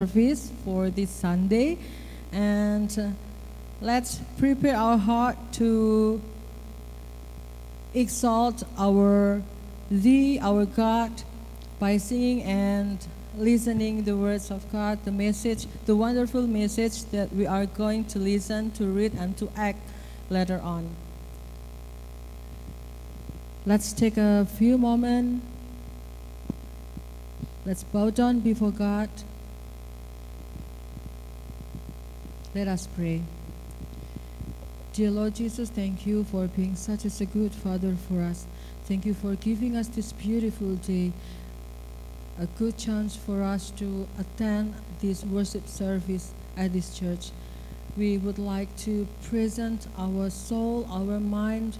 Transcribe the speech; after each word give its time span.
service 0.00 0.52
for 0.64 0.90
this 0.90 1.10
Sunday, 1.10 1.76
and 2.30 2.96
uh, 3.00 3.08
let's 3.80 4.20
prepare 4.38 4.76
our 4.76 4.96
heart 4.96 5.36
to 5.54 6.22
exalt 7.94 8.62
our 8.78 9.42
Thee, 9.90 10.38
our 10.38 10.66
God, 10.66 11.10
by 11.80 11.96
singing 11.96 12.44
and 12.44 13.04
listening 13.36 14.04
the 14.04 14.16
words 14.16 14.52
of 14.52 14.70
God, 14.70 15.04
the 15.04 15.10
message, 15.10 15.66
the 15.86 15.96
wonderful 15.96 16.46
message 16.46 17.02
that 17.06 17.34
we 17.34 17.44
are 17.44 17.66
going 17.66 18.04
to 18.04 18.20
listen, 18.20 18.70
to 18.78 18.86
read, 18.86 19.14
and 19.14 19.36
to 19.38 19.50
act 19.56 19.80
later 20.30 20.60
on. 20.62 20.94
Let's 23.66 23.92
take 23.92 24.16
a 24.16 24.46
few 24.46 24.78
moments. 24.78 25.44
Let's 27.66 27.82
bow 27.82 28.10
down 28.10 28.38
before 28.38 28.70
God. 28.70 29.10
Let 32.54 32.66
us 32.66 32.88
pray. 32.96 33.20
Dear 34.94 35.10
Lord 35.10 35.34
Jesus, 35.34 35.68
thank 35.68 36.06
you 36.06 36.24
for 36.24 36.46
being 36.46 36.76
such 36.76 37.04
a 37.04 37.24
good 37.26 37.52
Father 37.52 37.94
for 38.08 38.22
us. 38.22 38.46
Thank 38.86 39.04
you 39.04 39.12
for 39.12 39.34
giving 39.34 39.76
us 39.76 39.88
this 39.88 40.12
beautiful 40.14 40.76
day, 40.76 41.12
a 42.40 42.46
good 42.46 42.78
chance 42.78 43.14
for 43.14 43.42
us 43.42 43.70
to 43.72 44.08
attend 44.18 44.74
this 45.00 45.24
worship 45.24 45.68
service 45.68 46.32
at 46.56 46.72
this 46.72 46.98
church. 46.98 47.32
We 47.98 48.16
would 48.16 48.38
like 48.38 48.74
to 48.78 49.06
present 49.24 49.86
our 49.98 50.30
soul, 50.30 50.88
our 50.90 51.20
mind 51.20 51.76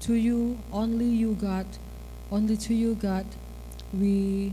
to 0.00 0.14
you, 0.14 0.58
only 0.74 1.06
you, 1.06 1.36
God, 1.36 1.66
only 2.30 2.58
to 2.58 2.74
you, 2.74 2.96
God. 2.96 3.24
We 3.94 4.52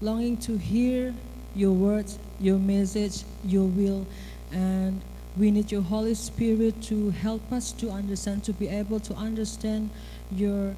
longing 0.00 0.36
to 0.38 0.56
hear 0.56 1.12
your 1.56 1.72
words, 1.72 2.16
your 2.38 2.58
message, 2.58 3.24
your 3.44 3.64
will 3.64 4.06
and 4.52 5.00
we 5.36 5.50
need 5.50 5.72
your 5.72 5.82
Holy 5.82 6.14
Spirit 6.14 6.80
to 6.82 7.10
help 7.10 7.50
us 7.50 7.72
to 7.72 7.90
understand, 7.90 8.44
to 8.44 8.52
be 8.52 8.68
able 8.68 9.00
to 9.00 9.14
understand 9.14 9.90
your 10.30 10.76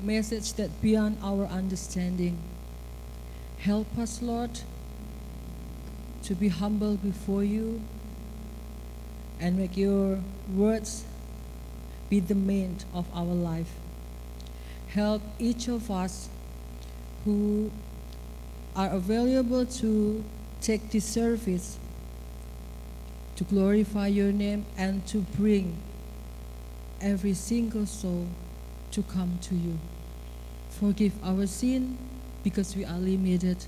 message 0.00 0.54
that 0.54 0.70
beyond 0.80 1.18
our 1.22 1.46
understanding. 1.46 2.38
Help 3.58 3.86
us, 3.98 4.22
Lord, 4.22 4.60
to 6.22 6.34
be 6.34 6.48
humble 6.48 6.96
before 6.96 7.44
you 7.44 7.82
and 9.40 9.58
make 9.58 9.76
your 9.76 10.20
words 10.54 11.04
be 12.08 12.20
the 12.20 12.34
main 12.34 12.78
of 12.94 13.06
our 13.14 13.24
life. 13.24 13.72
Help 14.88 15.20
each 15.38 15.68
of 15.68 15.90
us 15.90 16.28
who 17.24 17.70
are 18.76 18.90
available 18.90 19.66
to 19.66 20.24
take 20.60 20.90
this 20.90 21.04
service 21.04 21.78
to 23.36 23.44
glorify 23.44 24.06
your 24.06 24.32
name 24.32 24.64
and 24.76 25.06
to 25.06 25.18
bring 25.36 25.76
every 27.00 27.34
single 27.34 27.86
soul 27.86 28.26
to 28.92 29.02
come 29.02 29.38
to 29.42 29.54
you. 29.54 29.78
Forgive 30.70 31.12
our 31.24 31.46
sin 31.46 31.98
because 32.42 32.76
we 32.76 32.84
are 32.84 32.98
limited 32.98 33.64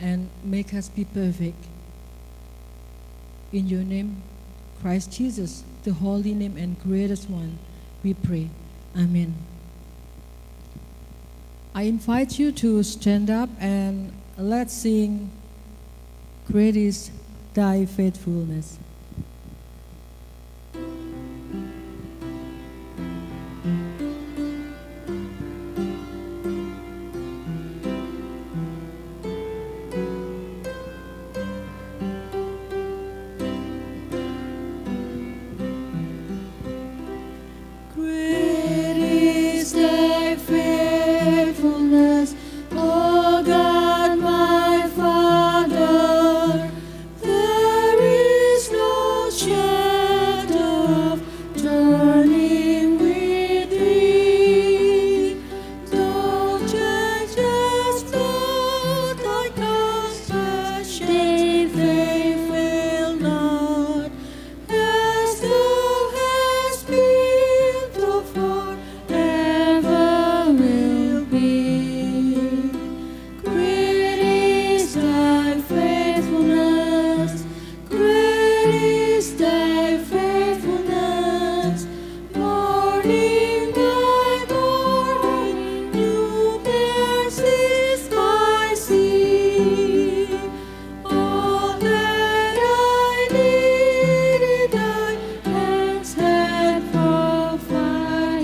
and 0.00 0.28
make 0.42 0.74
us 0.74 0.88
be 0.88 1.04
perfect. 1.04 1.62
In 3.52 3.68
your 3.68 3.82
name, 3.82 4.22
Christ 4.80 5.12
Jesus, 5.12 5.64
the 5.84 5.92
holy 5.92 6.34
name 6.34 6.56
and 6.56 6.80
greatest 6.82 7.30
one, 7.30 7.58
we 8.02 8.14
pray. 8.14 8.48
Amen. 8.96 9.34
I 11.74 11.82
invite 11.82 12.38
you 12.38 12.52
to 12.52 12.82
stand 12.82 13.30
up 13.30 13.48
and 13.60 14.12
let's 14.38 14.72
sing 14.72 15.30
Great 16.46 16.76
is 16.76 17.10
thy 17.54 17.86
faithfulness. 17.86 18.78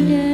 wonder 0.01 0.30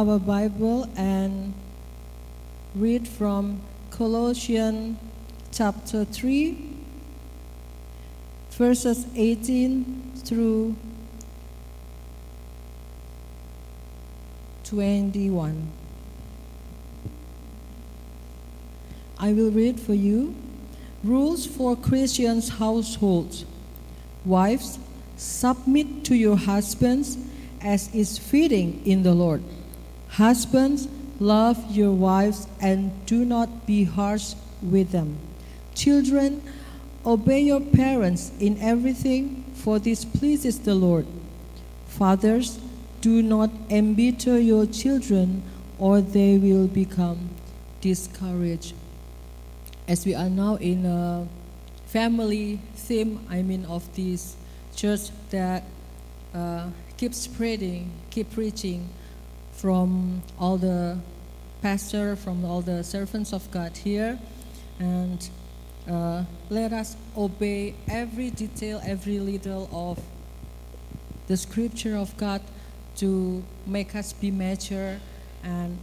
our 0.00 0.18
Bible 0.18 0.88
and 0.96 1.52
read 2.74 3.06
from 3.06 3.60
Colossians 3.90 4.96
chapter 5.52 6.06
3, 6.06 6.56
verses 8.52 9.06
18 9.14 10.12
through 10.24 10.74
21. 14.64 15.70
I 19.18 19.34
will 19.34 19.50
read 19.50 19.78
for 19.78 19.92
you 19.92 20.34
rules 21.04 21.44
for 21.44 21.76
Christians' 21.76 22.48
households. 22.48 23.44
Wives, 24.24 24.78
submit 25.18 26.04
to 26.04 26.14
your 26.14 26.38
husbands 26.38 27.18
as 27.60 27.94
is 27.94 28.16
fitting 28.18 28.80
in 28.86 29.02
the 29.02 29.12
Lord. 29.12 29.42
Husbands, 30.10 30.88
love 31.20 31.70
your 31.70 31.92
wives 31.92 32.48
and 32.60 32.90
do 33.06 33.24
not 33.24 33.66
be 33.66 33.84
harsh 33.84 34.34
with 34.60 34.90
them. 34.90 35.18
Children, 35.74 36.42
obey 37.06 37.40
your 37.40 37.60
parents 37.60 38.32
in 38.40 38.58
everything, 38.60 39.44
for 39.54 39.78
this 39.78 40.04
pleases 40.04 40.58
the 40.60 40.74
Lord. 40.74 41.06
Fathers, 41.86 42.58
do 43.00 43.22
not 43.22 43.50
embitter 43.70 44.38
your 44.38 44.66
children, 44.66 45.42
or 45.78 46.00
they 46.00 46.38
will 46.38 46.66
become 46.66 47.30
discouraged. 47.80 48.74
As 49.86 50.04
we 50.04 50.14
are 50.14 50.28
now 50.28 50.56
in 50.56 50.84
a 50.86 51.26
family 51.86 52.60
theme, 52.74 53.24
I 53.30 53.42
mean, 53.42 53.64
of 53.64 53.86
this 53.94 54.36
church 54.74 55.10
that 55.30 55.62
uh, 56.34 56.68
keep 56.96 57.14
spreading, 57.14 57.90
keep 58.10 58.32
preaching 58.32 58.88
from 59.60 60.22
all 60.38 60.56
the 60.56 60.96
pastor, 61.60 62.16
from 62.16 62.46
all 62.46 62.62
the 62.62 62.82
servants 62.82 63.34
of 63.34 63.50
God 63.50 63.76
here, 63.76 64.18
and 64.78 65.28
uh, 65.86 66.24
let 66.48 66.72
us 66.72 66.96
obey 67.14 67.74
every 67.86 68.30
detail, 68.30 68.80
every 68.86 69.18
little 69.18 69.68
of 69.70 70.02
the 71.26 71.36
scripture 71.36 71.94
of 71.94 72.16
God 72.16 72.40
to 72.96 73.44
make 73.66 73.94
us 73.94 74.14
be 74.14 74.30
mature 74.30 74.96
and 75.44 75.76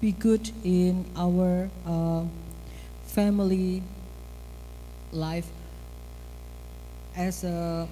be 0.00 0.12
good 0.12 0.50
in 0.64 1.04
our 1.16 1.68
uh, 1.86 2.24
family 3.04 3.82
life 5.12 5.48
as 7.14 7.44
a 7.44 7.86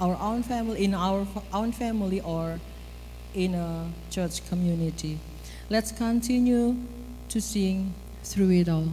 our 0.00 0.16
own 0.20 0.42
family, 0.42 0.84
in 0.84 0.94
our 0.94 1.26
own 1.52 1.72
family, 1.72 2.20
or 2.20 2.60
in 3.34 3.54
a 3.54 3.90
church 4.10 4.46
community. 4.48 5.18
Let's 5.68 5.92
continue 5.92 6.76
to 7.28 7.40
sing 7.40 7.94
through 8.22 8.50
it 8.50 8.68
all. 8.68 8.88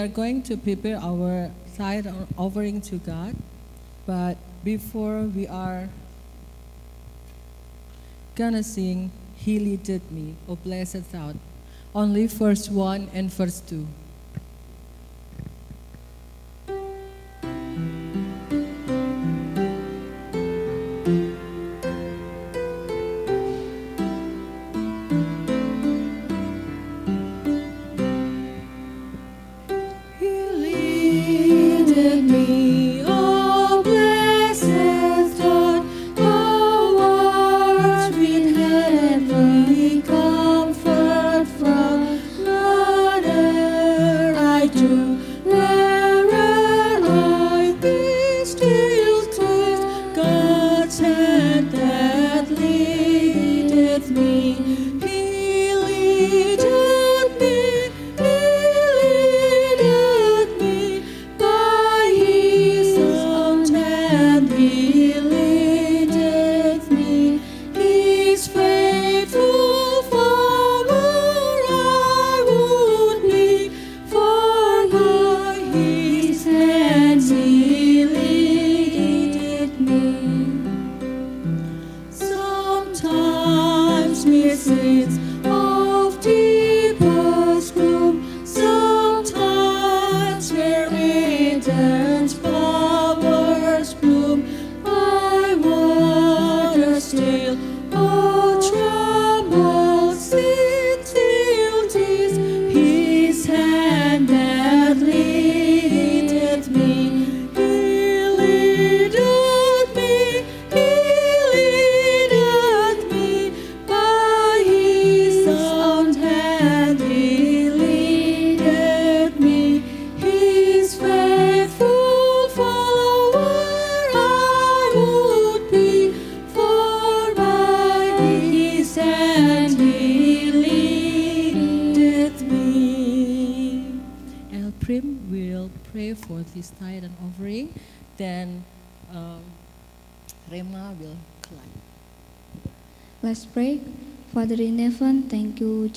Are 0.00 0.08
going 0.08 0.42
to 0.42 0.56
prepare 0.56 0.98
our 0.98 1.50
side 1.76 2.12
offering 2.36 2.80
to 2.80 2.96
God, 2.96 3.36
but 4.06 4.36
before 4.64 5.22
we 5.22 5.46
are 5.46 5.88
gonna 8.34 8.62
sing, 8.62 9.12
He 9.36 9.58
lifted 9.58 10.00
me, 10.10 10.34
O 10.48 10.56
blessed 10.56 11.04
thought, 11.12 11.36
only 11.94 12.26
verse 12.26 12.68
1 12.68 13.10
and 13.12 13.30
verse 13.30 13.60
2. 13.60 13.86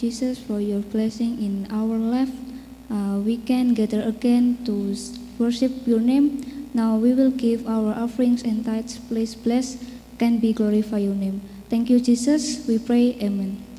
Jesus, 0.03 0.35
for 0.35 0.59
your 0.59 0.83
blessing 0.83 1.39
in 1.39 1.63
our 1.71 1.95
life. 1.95 2.35
Uh, 2.91 3.23
we 3.23 3.39
can 3.39 3.71
gather 3.71 4.03
again 4.03 4.59
to 4.67 4.91
worship 5.39 5.71
your 5.87 6.03
name. 6.03 6.43
Now 6.75 6.99
we 6.99 7.15
will 7.15 7.31
give 7.31 7.63
our 7.63 7.95
offerings 7.95 8.43
and 8.43 8.67
tithes. 8.67 8.99
Please 8.99 9.31
bless, 9.31 9.79
can 10.19 10.43
be 10.43 10.51
glorify 10.51 10.99
your 11.07 11.15
name. 11.15 11.39
Thank 11.71 11.89
you, 11.89 12.03
Jesus. 12.03 12.67
We 12.67 12.83
pray, 12.83 13.15
Amen. 13.23 13.72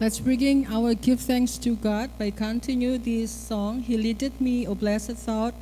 Let's 0.00 0.18
bring 0.18 0.66
our 0.68 0.94
give 0.94 1.20
thanks 1.20 1.58
to 1.58 1.76
God 1.76 2.08
by 2.18 2.30
continue 2.30 2.96
this 2.96 3.30
song. 3.30 3.80
He 3.82 3.98
leaded 3.98 4.40
me, 4.40 4.66
O 4.66 4.74
blessed 4.74 5.12
thought. 5.12 5.52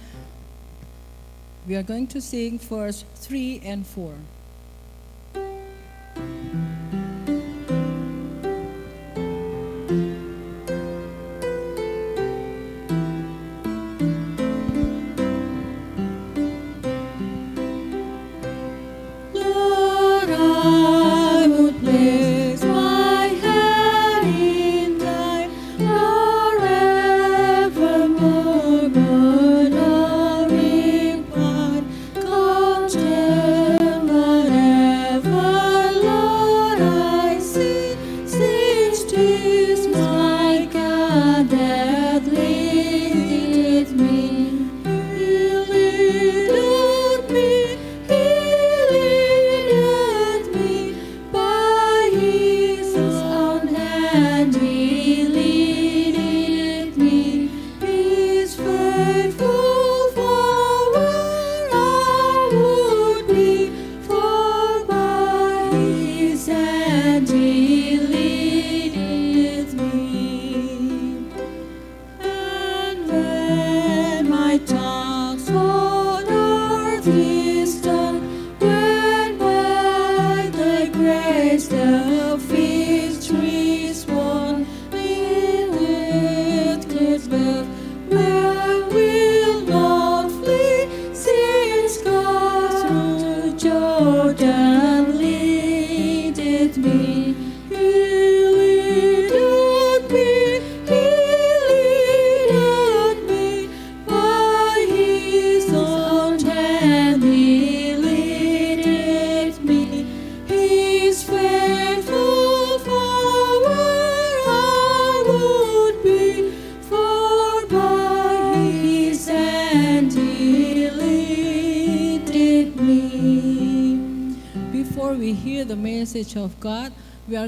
We 1.67 1.75
are 1.75 1.83
going 1.83 2.07
to 2.15 2.21
sing 2.21 2.61
verse 2.61 3.05
3 3.17 3.63
and 3.65 3.85
4. 3.85 4.15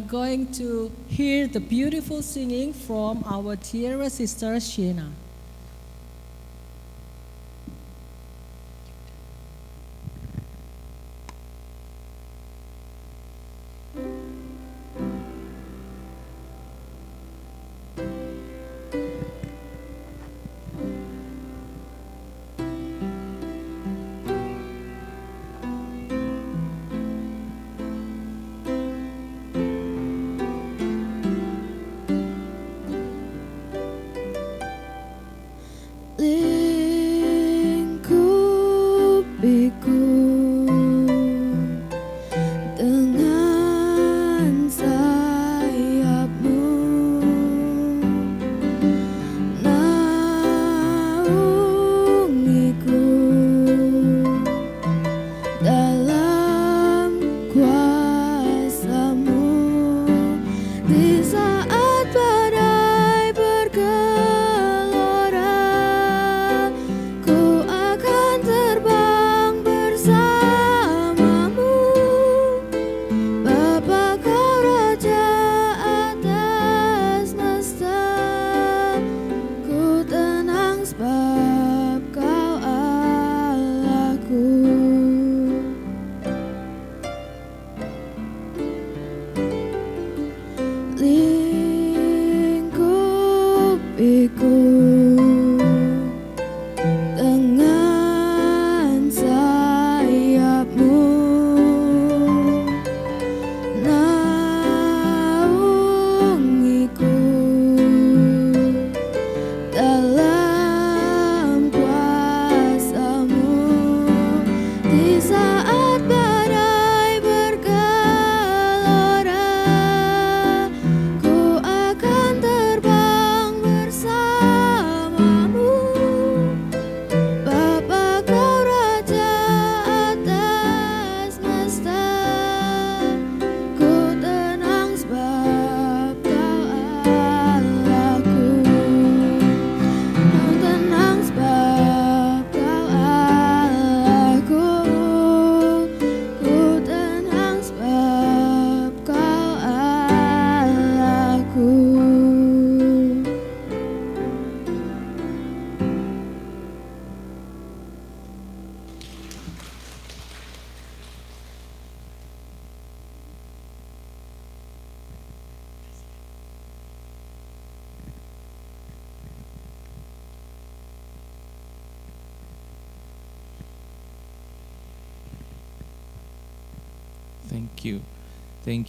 Going 0.00 0.52
to 0.52 0.90
hear 1.09 1.47
the 1.47 1.61
beautiful 1.61 2.23
singing 2.23 2.73
from 2.73 3.25
our 3.26 3.57
dear 3.57 4.09
sister 4.11 4.57
Sheena. 4.57 5.11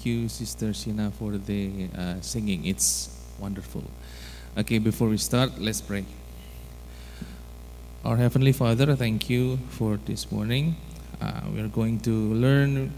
Thank 0.02 0.18
you, 0.18 0.30
Sister 0.30 0.70
Shina, 0.70 1.14
for 1.14 1.38
the 1.38 1.88
uh, 1.96 2.16
singing. 2.22 2.66
It's 2.66 3.16
wonderful. 3.38 3.84
Okay, 4.58 4.80
before 4.80 5.08
we 5.08 5.18
start, 5.18 5.60
let's 5.60 5.80
pray. 5.80 6.06
Our 8.04 8.18
Heavenly 8.18 8.52
Father, 8.52 8.96
thank 8.96 9.30
you 9.30 9.60
for 9.70 10.00
this 10.08 10.32
morning. 10.32 10.76
Uh, 11.22 11.42
we 11.54 11.62
are 11.62 11.68
going 11.68 12.00
to 12.00 12.34
learn 12.34 12.92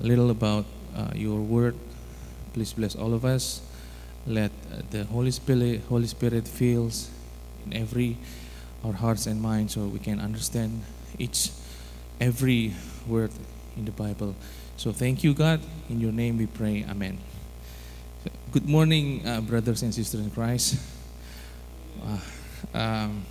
a 0.00 0.04
little 0.04 0.30
about 0.30 0.64
uh, 0.96 1.12
your 1.14 1.38
word. 1.38 1.76
Please 2.54 2.72
bless 2.72 2.96
all 2.96 3.14
of 3.14 3.24
us. 3.24 3.62
Let 4.26 4.50
uh, 4.74 4.82
the 4.90 5.04
Holy 5.04 5.30
Spirit, 5.30 5.82
Holy 5.88 6.08
Spirit 6.08 6.48
fills 6.48 7.08
in 7.64 7.72
every 7.72 8.16
our 8.82 8.94
hearts 8.94 9.26
and 9.26 9.40
minds, 9.40 9.74
so 9.74 9.82
we 9.82 10.00
can 10.00 10.18
understand 10.18 10.82
each 11.20 11.52
every 12.20 12.74
word 13.06 13.30
in 13.76 13.84
the 13.84 13.92
Bible. 13.92 14.34
So 14.78 14.92
thank 14.92 15.24
you, 15.24 15.34
God. 15.34 15.58
In 15.90 15.98
your 15.98 16.12
name 16.12 16.38
we 16.38 16.46
pray. 16.46 16.86
Amen. 16.88 17.18
Good 18.52 18.68
morning, 18.68 19.26
uh, 19.26 19.40
brothers 19.40 19.82
and 19.82 19.92
sisters 19.92 20.20
in 20.20 20.30
Christ. 20.30 20.78
Uh, 21.98 22.78
um, 22.78 23.26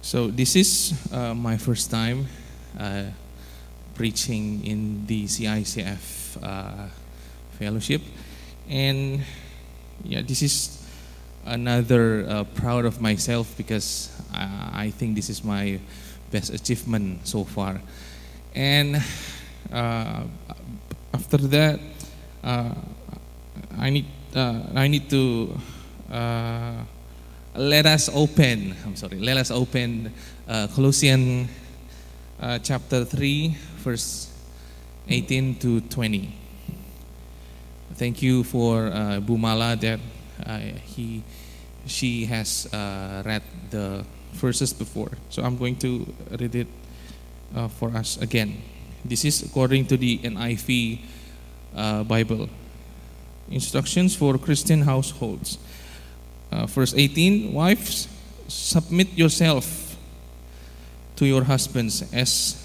so 0.00 0.28
this 0.28 0.56
is 0.56 0.96
uh, 1.12 1.34
my 1.34 1.58
first 1.58 1.90
time 1.90 2.26
uh, 2.78 3.12
preaching 3.94 4.64
in 4.64 5.04
the 5.04 5.26
CICF 5.26 6.42
uh, 6.42 6.88
fellowship, 7.58 8.00
and 8.70 9.20
yeah, 10.02 10.22
this 10.22 10.40
is 10.40 10.82
another 11.44 12.24
uh, 12.26 12.44
proud 12.54 12.86
of 12.86 13.02
myself 13.02 13.54
because 13.58 14.08
uh, 14.32 14.70
I 14.72 14.94
think 14.96 15.14
this 15.14 15.28
is 15.28 15.44
my 15.44 15.78
best 16.30 16.54
achievement 16.54 17.28
so 17.28 17.44
far. 17.44 17.82
And 18.54 19.04
uh, 19.72 20.24
after 21.14 21.38
that, 21.38 21.80
uh, 22.44 22.74
I 23.78 23.90
need 23.90 24.06
uh, 24.34 24.62
I 24.74 24.88
need 24.88 25.10
to 25.10 25.56
uh, 26.10 26.84
let 27.54 27.86
us 27.86 28.08
open. 28.12 28.74
I'm 28.84 28.96
sorry. 28.96 29.18
Let 29.18 29.36
us 29.36 29.50
open 29.50 30.12
uh, 30.48 30.68
Colossians 30.74 31.50
chapter 32.62 33.04
three, 33.04 33.56
verse 33.78 34.32
eighteen 35.08 35.56
to 35.60 35.80
twenty. 35.82 36.34
Thank 37.94 38.22
you 38.22 38.44
for 38.44 38.90
Bumala 39.20 39.78
that 39.80 40.00
he 40.84 41.22
she 41.86 42.24
has 42.26 42.68
read 42.72 43.42
the 43.70 44.04
verses 44.32 44.72
before. 44.72 45.10
So 45.28 45.42
I'm 45.42 45.58
going 45.58 45.76
to 45.84 46.06
read 46.38 46.54
it 46.54 46.68
uh, 47.54 47.68
for 47.68 47.90
us 47.96 48.16
again. 48.22 48.62
This 49.04 49.24
is 49.24 49.42
according 49.42 49.86
to 49.86 49.96
the 49.96 50.18
NIV 50.18 50.98
uh, 51.74 52.02
Bible. 52.04 52.48
Instructions 53.50 54.14
for 54.14 54.38
Christian 54.38 54.82
households. 54.82 55.58
Uh, 56.52 56.66
verse 56.66 56.94
18 56.94 57.52
Wives, 57.52 58.08
submit 58.48 59.12
yourself 59.14 59.96
to 61.16 61.26
your 61.26 61.44
husbands 61.44 62.02
as 62.12 62.56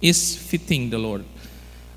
is 0.00 0.36
fitting 0.36 0.90
the 0.90 0.98
Lord. 0.98 1.24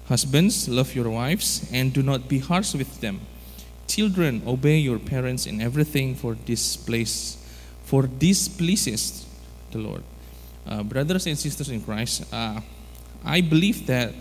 Husbands, 0.08 0.70
love 0.70 0.94
your 0.94 1.10
wives 1.10 1.68
and 1.74 1.92
do 1.92 2.04
not 2.04 2.30
be 2.30 2.40
harsh 2.40 2.76
with 2.76 3.02
them. 3.02 3.22
Children, 3.88 4.44
obey 4.46 4.78
your 4.78 5.00
parents 5.00 5.48
in 5.48 5.62
everything 5.62 6.16
for 6.16 6.36
this 6.46 6.78
place, 6.78 7.38
for 7.84 8.04
this 8.04 8.48
pleases 8.48 9.26
the 9.72 9.80
Lord. 9.80 10.04
Uh, 10.68 10.84
brothers 10.84 11.28
and 11.28 11.38
sisters 11.38 11.70
in 11.70 11.82
Christ, 11.82 12.32
uh, 12.34 12.62
I 13.24 13.42
believe 13.42 13.88
that 13.88 14.14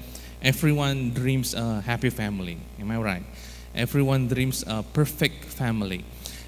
everyone 0.42 1.10
dreams 1.10 1.54
a 1.54 1.80
happy 1.80 2.10
family. 2.10 2.58
Am 2.80 2.90
I 2.90 2.98
right? 2.98 3.22
Everyone 3.74 4.28
dreams 4.28 4.64
a 4.66 4.82
perfect 4.82 5.44
family. 5.44 6.04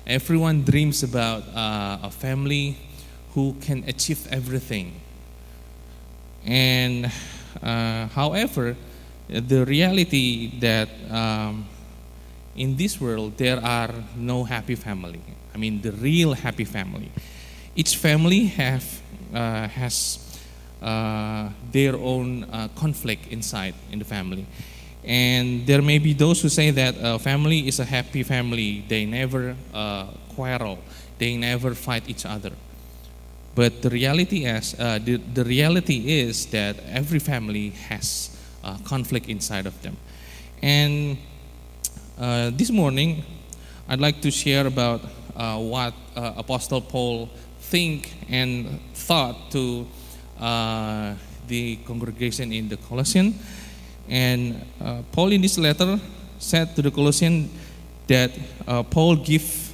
Everyone 0.06 0.62
dreams 0.62 1.02
about 1.02 1.42
uh, 1.54 1.98
a 2.02 2.10
family 2.10 2.76
who 3.34 3.54
can 3.60 3.84
achieve 3.88 4.26
everything. 4.30 4.92
And 6.44 7.10
uh, 7.62 8.06
however, 8.08 8.76
the 9.28 9.64
reality 9.64 10.58
that 10.60 10.88
um, 11.10 11.66
in 12.54 12.76
this 12.76 13.00
world 13.00 13.36
there 13.36 13.62
are 13.62 13.90
no 14.16 14.44
happy 14.44 14.74
family. 14.74 15.20
I 15.54 15.58
mean, 15.58 15.80
the 15.80 15.92
real 15.92 16.34
happy 16.34 16.64
family. 16.64 17.10
Each 17.74 17.96
family 17.96 18.44
have 18.46 18.84
uh, 19.34 19.68
has 19.68 20.25
uh, 20.82 21.50
their 21.72 21.96
own 21.96 22.44
uh, 22.44 22.68
conflict 22.74 23.26
inside 23.28 23.74
in 23.90 23.98
the 23.98 24.04
family. 24.04 24.46
And 25.04 25.66
there 25.66 25.82
may 25.82 25.98
be 25.98 26.12
those 26.12 26.42
who 26.42 26.48
say 26.48 26.70
that 26.72 26.96
a 27.00 27.18
family 27.18 27.68
is 27.68 27.78
a 27.78 27.84
happy 27.84 28.22
family. 28.24 28.84
They 28.88 29.06
never 29.06 29.54
uh, 29.72 30.06
quarrel. 30.34 30.78
They 31.18 31.36
never 31.36 31.74
fight 31.74 32.08
each 32.08 32.26
other. 32.26 32.50
But 33.54 33.80
the 33.80 33.88
reality 33.88 34.44
is, 34.44 34.74
uh, 34.78 34.98
the, 35.02 35.16
the 35.16 35.44
reality 35.44 36.20
is 36.20 36.46
that 36.46 36.76
every 36.90 37.20
family 37.20 37.70
has 37.88 38.36
uh, 38.62 38.76
conflict 38.84 39.28
inside 39.28 39.64
of 39.66 39.80
them. 39.82 39.96
And 40.60 41.16
uh, 42.18 42.50
this 42.50 42.70
morning, 42.70 43.24
I'd 43.88 44.00
like 44.00 44.20
to 44.22 44.30
share 44.30 44.66
about 44.66 45.00
uh, 45.36 45.58
what 45.58 45.94
uh, 46.16 46.34
Apostle 46.36 46.80
Paul 46.80 47.30
think 47.60 48.12
and 48.28 48.80
thought 48.94 49.50
to 49.52 49.86
uh, 50.40 51.14
the 51.46 51.76
congregation 51.86 52.52
in 52.52 52.68
the 52.68 52.76
Colossian. 52.76 53.34
And 54.08 54.64
uh, 54.80 55.02
Paul 55.12 55.32
in 55.32 55.40
this 55.40 55.58
letter 55.58 55.98
said 56.38 56.74
to 56.76 56.82
the 56.82 56.90
Colossian 56.90 57.50
that 58.06 58.30
uh, 58.66 58.82
Paul 58.82 59.16
give 59.16 59.72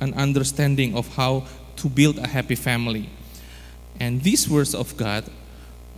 an 0.00 0.14
understanding 0.14 0.96
of 0.96 1.06
how 1.14 1.44
to 1.76 1.88
build 1.88 2.18
a 2.18 2.26
happy 2.26 2.56
family. 2.56 3.08
And 4.00 4.20
these 4.22 4.48
words 4.48 4.74
of 4.74 4.96
God 4.96 5.24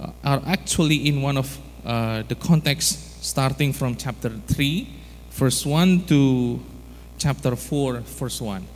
uh, 0.00 0.10
are 0.24 0.42
actually 0.46 1.08
in 1.08 1.22
one 1.22 1.38
of 1.38 1.58
uh, 1.84 2.22
the 2.28 2.34
context 2.34 3.24
starting 3.24 3.72
from 3.72 3.96
chapter 3.96 4.28
3, 4.28 4.88
verse 5.30 5.64
1 5.64 6.04
to 6.06 6.60
chapter 7.18 7.56
4, 7.56 8.00
verse 8.00 8.40
1, 8.40 8.66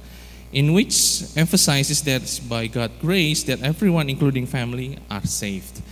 in 0.53 0.73
which 0.73 1.23
emphasizes 1.37 2.03
that 2.03 2.41
by 2.49 2.67
God's 2.67 2.95
grace 3.01 3.43
that 3.45 3.63
everyone, 3.63 4.09
including 4.09 4.47
family, 4.47 4.99
are 5.11 5.25
saved. 5.25 5.83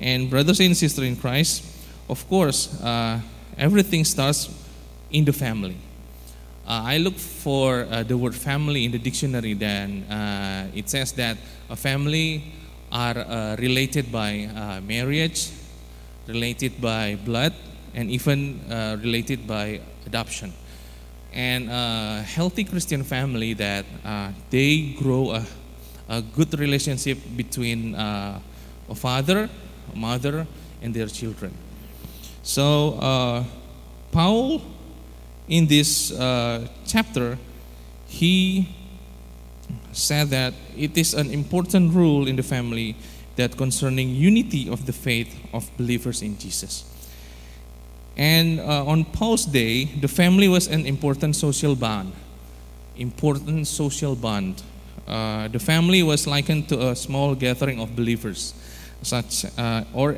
And 0.00 0.30
brothers 0.30 0.60
and 0.60 0.76
sisters 0.76 1.04
in 1.04 1.16
Christ, 1.16 1.64
of 2.08 2.28
course, 2.28 2.80
uh, 2.82 3.20
everything 3.58 4.04
starts 4.04 4.50
in 5.10 5.24
the 5.24 5.32
family. 5.32 5.76
Uh, 6.66 6.82
I 6.84 6.98
look 6.98 7.16
for 7.16 7.86
uh, 7.90 8.02
the 8.04 8.16
word 8.16 8.34
family 8.34 8.84
in 8.84 8.92
the 8.92 8.98
dictionary, 8.98 9.54
then 9.54 10.02
uh, 10.04 10.70
it 10.74 10.88
says 10.88 11.12
that 11.12 11.36
a 11.68 11.76
family 11.76 12.52
are 12.90 13.18
uh, 13.18 13.56
related 13.58 14.10
by 14.10 14.48
uh, 14.54 14.80
marriage, 14.80 15.50
related 16.26 16.80
by 16.80 17.18
blood, 17.24 17.52
and 17.94 18.10
even 18.10 18.60
related 19.02 19.46
by 19.46 19.80
adoption. 20.06 20.52
And 21.34 21.68
a 21.68 22.22
healthy 22.22 22.62
Christian 22.64 23.02
family 23.02 23.54
that 23.54 23.84
uh, 24.04 24.30
they 24.50 24.94
grow 24.96 25.32
a, 25.32 25.44
a 26.08 26.22
good 26.22 26.56
relationship 26.58 27.18
between 27.36 27.94
uh, 27.96 28.40
a 28.88 28.94
father, 28.94 29.50
a 29.92 29.96
mother, 29.96 30.46
and 30.80 30.94
their 30.94 31.08
children. 31.08 31.52
So, 32.42 32.94
uh, 33.00 33.44
Paul, 34.12 34.62
in 35.48 35.66
this 35.66 36.12
uh, 36.12 36.68
chapter, 36.86 37.36
he 38.06 38.68
said 39.92 40.28
that 40.28 40.54
it 40.76 40.96
is 40.96 41.14
an 41.14 41.30
important 41.30 41.92
rule 41.94 42.28
in 42.28 42.36
the 42.36 42.42
family 42.42 42.96
that 43.36 43.56
concerning 43.56 44.10
unity 44.10 44.68
of 44.68 44.86
the 44.86 44.92
faith 44.92 45.34
of 45.52 45.68
believers 45.76 46.22
in 46.22 46.38
Jesus. 46.38 46.84
And 48.16 48.60
uh, 48.60 48.86
on 48.86 49.04
Paul's 49.04 49.44
day, 49.44 49.84
the 49.84 50.08
family 50.08 50.48
was 50.48 50.68
an 50.68 50.86
important 50.86 51.36
social 51.36 51.74
bond. 51.74 52.12
Important 52.96 53.66
social 53.66 54.14
bond. 54.14 54.62
Uh, 55.06 55.48
the 55.48 55.58
family 55.58 56.02
was 56.02 56.26
likened 56.26 56.68
to 56.68 56.90
a 56.90 56.96
small 56.96 57.34
gathering 57.34 57.80
of 57.80 57.94
believers, 57.94 58.54
such 59.02 59.44
uh, 59.58 59.84
or 59.92 60.16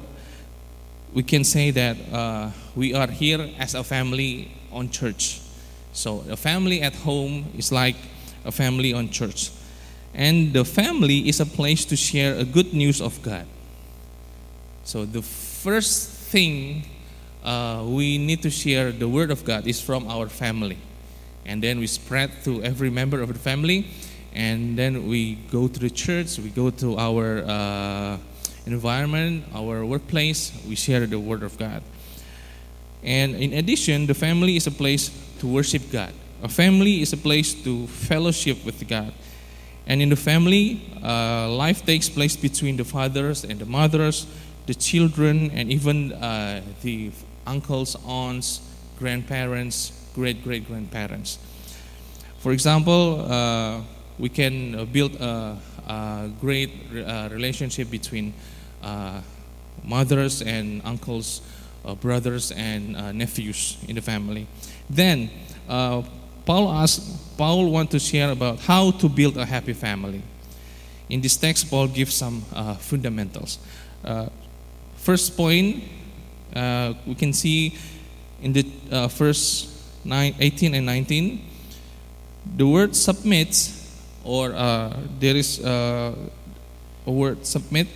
we 1.12 1.22
can 1.22 1.42
say 1.42 1.70
that 1.70 1.96
uh, 2.12 2.50
we 2.76 2.94
are 2.94 3.06
here 3.08 3.50
as 3.58 3.74
a 3.74 3.82
family 3.82 4.52
on 4.70 4.90
church. 4.90 5.40
So 5.92 6.22
a 6.30 6.36
family 6.36 6.82
at 6.82 6.94
home 6.94 7.46
is 7.56 7.72
like 7.72 7.96
a 8.44 8.52
family 8.52 8.92
on 8.92 9.08
church. 9.08 9.50
And 10.14 10.52
the 10.52 10.64
family 10.64 11.28
is 11.28 11.40
a 11.40 11.46
place 11.46 11.84
to 11.86 11.96
share 11.96 12.36
a 12.36 12.44
good 12.44 12.74
news 12.74 13.00
of 13.00 13.20
God. 13.22 13.46
So 14.84 15.04
the 15.04 15.22
first 15.22 16.10
thing 16.10 16.84
uh, 17.46 17.84
we 17.86 18.18
need 18.18 18.42
to 18.42 18.50
share 18.50 18.90
the 18.90 19.08
word 19.08 19.30
of 19.30 19.44
God 19.44 19.66
is 19.66 19.80
from 19.80 20.08
our 20.08 20.28
family. 20.28 20.78
And 21.46 21.62
then 21.62 21.78
we 21.78 21.86
spread 21.86 22.32
to 22.44 22.62
every 22.62 22.90
member 22.90 23.22
of 23.22 23.32
the 23.32 23.38
family. 23.38 23.86
And 24.34 24.76
then 24.76 25.06
we 25.06 25.36
go 25.50 25.68
to 25.68 25.80
the 25.80 25.88
church, 25.88 26.38
we 26.38 26.50
go 26.50 26.70
to 26.70 26.98
our 26.98 27.44
uh, 27.46 28.18
environment, 28.66 29.44
our 29.54 29.86
workplace, 29.86 30.52
we 30.68 30.74
share 30.74 31.06
the 31.06 31.18
word 31.18 31.42
of 31.42 31.56
God. 31.56 31.82
And 33.02 33.36
in 33.36 33.52
addition, 33.54 34.06
the 34.06 34.14
family 34.14 34.56
is 34.56 34.66
a 34.66 34.72
place 34.72 35.10
to 35.38 35.46
worship 35.46 35.90
God. 35.92 36.12
A 36.42 36.48
family 36.48 37.00
is 37.00 37.12
a 37.12 37.16
place 37.16 37.54
to 37.62 37.86
fellowship 37.86 38.64
with 38.64 38.86
God. 38.88 39.14
And 39.86 40.02
in 40.02 40.08
the 40.08 40.16
family, 40.16 40.82
uh, 41.02 41.48
life 41.48 41.86
takes 41.86 42.08
place 42.08 42.36
between 42.36 42.76
the 42.76 42.84
fathers 42.84 43.44
and 43.44 43.58
the 43.60 43.66
mothers, 43.66 44.26
the 44.66 44.74
children, 44.74 45.50
and 45.52 45.70
even 45.70 46.12
uh, 46.12 46.60
the 46.82 47.12
uncles, 47.46 47.96
aunts, 48.04 48.60
grandparents, 48.98 49.92
great 50.14 50.42
great 50.42 50.66
grandparents. 50.66 51.38
For 52.38 52.52
example, 52.52 53.26
uh, 53.28 53.80
we 54.18 54.28
can 54.28 54.84
build 54.86 55.16
a, 55.16 55.58
a 55.88 56.30
great 56.40 56.70
uh, 56.94 57.28
relationship 57.32 57.90
between 57.90 58.32
uh, 58.82 59.20
mothers 59.84 60.42
and 60.42 60.80
uncles, 60.84 61.42
uh, 61.84 61.94
brothers 61.94 62.52
and 62.52 62.96
uh, 62.96 63.12
nephews 63.12 63.76
in 63.88 63.96
the 63.96 64.00
family. 64.02 64.46
Then, 64.88 65.30
Paul 65.66 66.70
asks, 66.70 67.00
Paul 67.36 67.70
want 67.70 67.90
to 67.90 67.98
share 67.98 68.30
about 68.30 68.60
how 68.60 68.92
to 68.92 69.08
build 69.08 69.36
a 69.36 69.44
happy 69.44 69.72
family. 69.72 70.22
In 71.08 71.20
this 71.20 71.36
text, 71.36 71.68
Paul 71.68 71.88
gives 71.88 72.14
some 72.14 72.42
fundamentals. 72.78 73.58
First 74.96 75.36
point, 75.36 75.82
uh, 76.56 76.94
we 77.06 77.14
can 77.14 77.32
see 77.32 77.76
in 78.40 78.52
the 78.52 78.66
uh, 78.90 79.08
verse 79.08 79.68
nine, 80.04 80.34
18 80.40 80.74
and 80.74 80.86
19, 80.86 81.44
the 82.56 82.66
word 82.66 82.96
submits, 82.96 83.92
or 84.24 84.54
uh, 84.54 84.96
there 85.20 85.36
is 85.36 85.64
uh, 85.64 86.14
a 87.06 87.10
word 87.10 87.44
submit. 87.44 87.88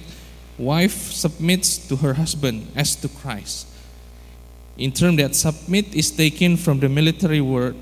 Wife 0.59 1.12
submits 1.12 1.88
to 1.88 1.96
her 1.96 2.14
husband 2.14 2.66
as 2.77 2.96
to 2.96 3.09
Christ. 3.09 3.66
In 4.77 4.92
term 4.92 5.16
that 5.16 5.35
submit 5.35 5.94
is 5.94 6.11
taken 6.11 6.57
from 6.57 6.81
the 6.81 6.88
military 6.88 7.40
word 7.40 7.77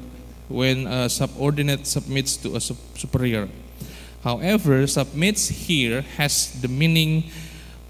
when 0.49 0.87
a 0.87 1.09
subordinate 1.09 1.87
submits 1.87 2.37
to 2.39 2.57
a 2.57 2.61
sup- 2.61 2.97
superior. 2.97 3.49
However, 4.23 4.87
submits 4.87 5.49
here 5.49 6.03
has 6.17 6.61
the 6.61 6.69
meaning 6.69 7.31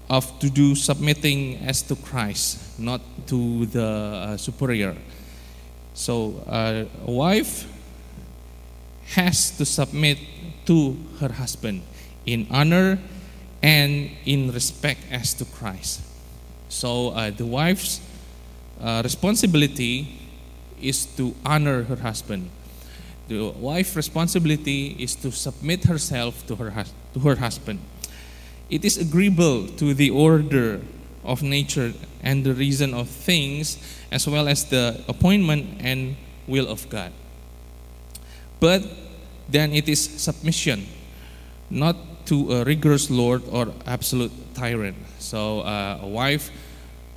of 0.09 0.39
to 0.39 0.49
do 0.49 0.73
submitting 0.75 1.57
as 1.65 1.81
to 1.83 1.95
Christ, 1.95 2.79
not 2.79 3.01
to 3.27 3.65
the 3.67 3.85
uh, 3.85 4.37
superior. 4.37 4.95
So, 5.93 6.43
uh, 6.47 6.85
a 7.05 7.11
wife 7.11 7.67
has 9.13 9.51
to 9.57 9.65
submit 9.65 10.17
to 10.65 10.97
her 11.19 11.29
husband 11.29 11.81
in 12.25 12.47
honor 12.49 12.99
and 13.61 14.09
in 14.25 14.51
respect 14.51 15.01
as 15.11 15.33
to 15.35 15.45
Christ. 15.45 16.01
So, 16.69 17.09
uh, 17.09 17.29
the 17.31 17.45
wife's 17.45 18.01
uh, 18.81 19.01
responsibility 19.03 20.07
is 20.81 21.05
to 21.17 21.35
honor 21.45 21.83
her 21.83 21.97
husband. 21.97 22.49
The 23.27 23.49
wife's 23.49 23.95
responsibility 23.95 24.95
is 24.97 25.13
to 25.15 25.31
submit 25.31 25.83
herself 25.83 26.47
to 26.47 26.55
her, 26.55 26.85
to 27.13 27.19
her 27.19 27.35
husband. 27.35 27.79
It 28.69 28.85
is 28.85 28.97
agreeable 28.97 29.67
to 29.67 29.93
the 29.93 30.09
order 30.09 30.81
of 31.23 31.41
nature 31.41 31.93
and 32.21 32.43
the 32.43 32.53
reason 32.53 32.93
of 32.93 33.09
things, 33.09 33.77
as 34.11 34.27
well 34.27 34.47
as 34.47 34.65
the 34.65 35.03
appointment 35.07 35.81
and 35.81 36.15
will 36.47 36.67
of 36.67 36.87
God. 36.89 37.11
But 38.59 38.83
then 39.47 39.73
it 39.73 39.89
is 39.89 40.01
submission, 40.01 40.85
not 41.69 41.95
to 42.27 42.53
a 42.53 42.63
rigorous 42.63 43.09
lord 43.09 43.41
or 43.51 43.73
absolute 43.85 44.31
tyrant. 44.53 44.97
So 45.17 45.61
uh, 45.61 45.99
a 46.01 46.07
wife 46.07 46.51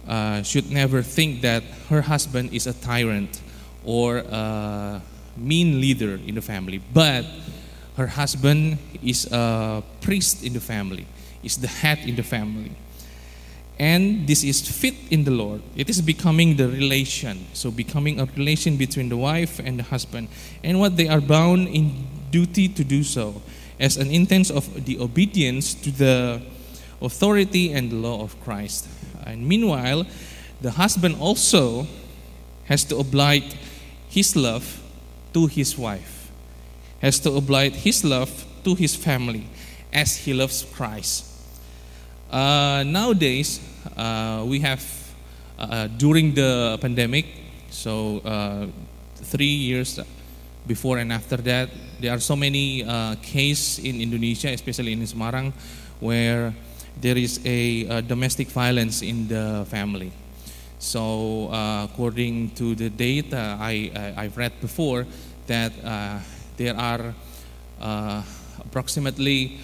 uh, 0.09 0.43
should 0.43 0.71
never 0.71 1.03
think 1.03 1.43
that 1.43 1.63
her 1.89 2.01
husband 2.01 2.53
is 2.53 2.67
a 2.67 2.73
tyrant 2.73 3.41
or 3.85 4.19
a 4.19 5.03
mean 5.37 5.81
leader 5.81 6.19
in 6.27 6.35
the 6.35 6.43
family, 6.43 6.81
but 6.93 7.25
her 7.97 8.07
husband 8.07 8.79
is 9.03 9.31
a 9.31 9.83
priest 10.01 10.45
in 10.45 10.53
the 10.53 10.61
family, 10.61 11.07
is 11.43 11.57
the 11.57 11.69
head 11.69 11.99
in 12.01 12.17
the 12.17 12.23
family. 12.23 12.73
And 13.79 14.27
this 14.27 14.45
is 14.45 14.61
fit 14.61 14.95
in 15.11 15.25
the 15.25 15.31
Lord. 15.31 15.63
It 15.75 15.89
is 15.89 16.01
becoming 16.01 16.57
the 16.57 16.69
relation. 16.69 17.47
So, 17.53 17.71
becoming 17.71 18.21
a 18.21 18.27
relation 18.37 18.77
between 18.77 19.09
the 19.09 19.17
wife 19.17 19.59
and 19.59 19.79
the 19.79 19.83
husband, 19.83 20.29
and 20.63 20.79
what 20.79 20.97
they 20.97 21.09
are 21.09 21.21
bound 21.21 21.69
in 21.69 22.07
duty 22.31 22.69
to 22.69 22.85
do 22.85 23.03
so, 23.03 23.43
as 23.81 23.97
an 23.97 24.11
instance 24.11 24.51
of 24.51 24.85
the 24.85 25.01
obedience 25.01 25.75
to 25.75 25.91
the 25.91 26.43
authority 27.01 27.73
and 27.73 27.91
the 27.91 27.97
law 27.97 28.23
of 28.23 28.39
Christ. 28.45 28.89
And 29.27 29.49
meanwhile, 29.49 30.07
the 30.61 30.71
husband 30.71 31.17
also 31.19 31.87
has 32.67 32.85
to 32.85 32.99
oblige 32.99 33.57
his 34.09 34.37
love 34.37 34.81
to 35.35 35.47
his 35.47 35.77
wife, 35.77 36.31
has 37.01 37.19
to 37.21 37.33
oblige 37.33 37.75
his 37.75 38.05
love 38.05 38.45
to 38.65 38.75
his 38.75 38.95
family 38.95 39.47
as 39.93 40.17
he 40.19 40.33
loves 40.33 40.63
Christ. 40.63 41.32
Uh, 42.33 42.83
nowadays, 42.87 43.61
uh, 43.95 44.43
we 44.49 44.59
have, 44.61 44.83
uh, 45.59 45.87
during 45.99 46.33
the 46.33 46.79
pandemic, 46.81 47.27
so 47.69 48.23
uh, 48.25 48.67
three 49.17 49.53
years 49.53 50.01
before 50.67 50.97
and 50.97 51.13
after 51.13 51.37
that, 51.37 51.69
there 52.01 52.11
are 52.11 52.21
so 52.21 52.35
many 52.35 52.85
uh, 52.85 53.17
cases 53.21 53.85
in 53.85 54.01
Indonesia, 54.01 54.49
especially 54.49 54.95
in 54.95 55.01
Semarang, 55.03 55.53
where 56.01 56.55
there 57.01 57.19
is 57.19 57.39
a, 57.45 57.89
uh 57.89 58.01
domestic 58.01 58.49
violence 58.49 59.03
in 59.03 59.29
the 59.29 59.67
family. 59.69 60.13
So, 60.79 61.49
uh, 61.53 61.85
according 61.85 62.51
to 62.57 62.75
the 62.75 62.89
data 62.89 63.57
I, 63.61 63.93
I, 63.95 64.25
I've 64.25 64.37
read 64.39 64.53
before, 64.61 65.07
that 65.47 65.73
uh, 65.85 66.19
there 66.57 66.77
are 66.77 67.15
uh, 67.81 68.23
approximately 68.59 69.59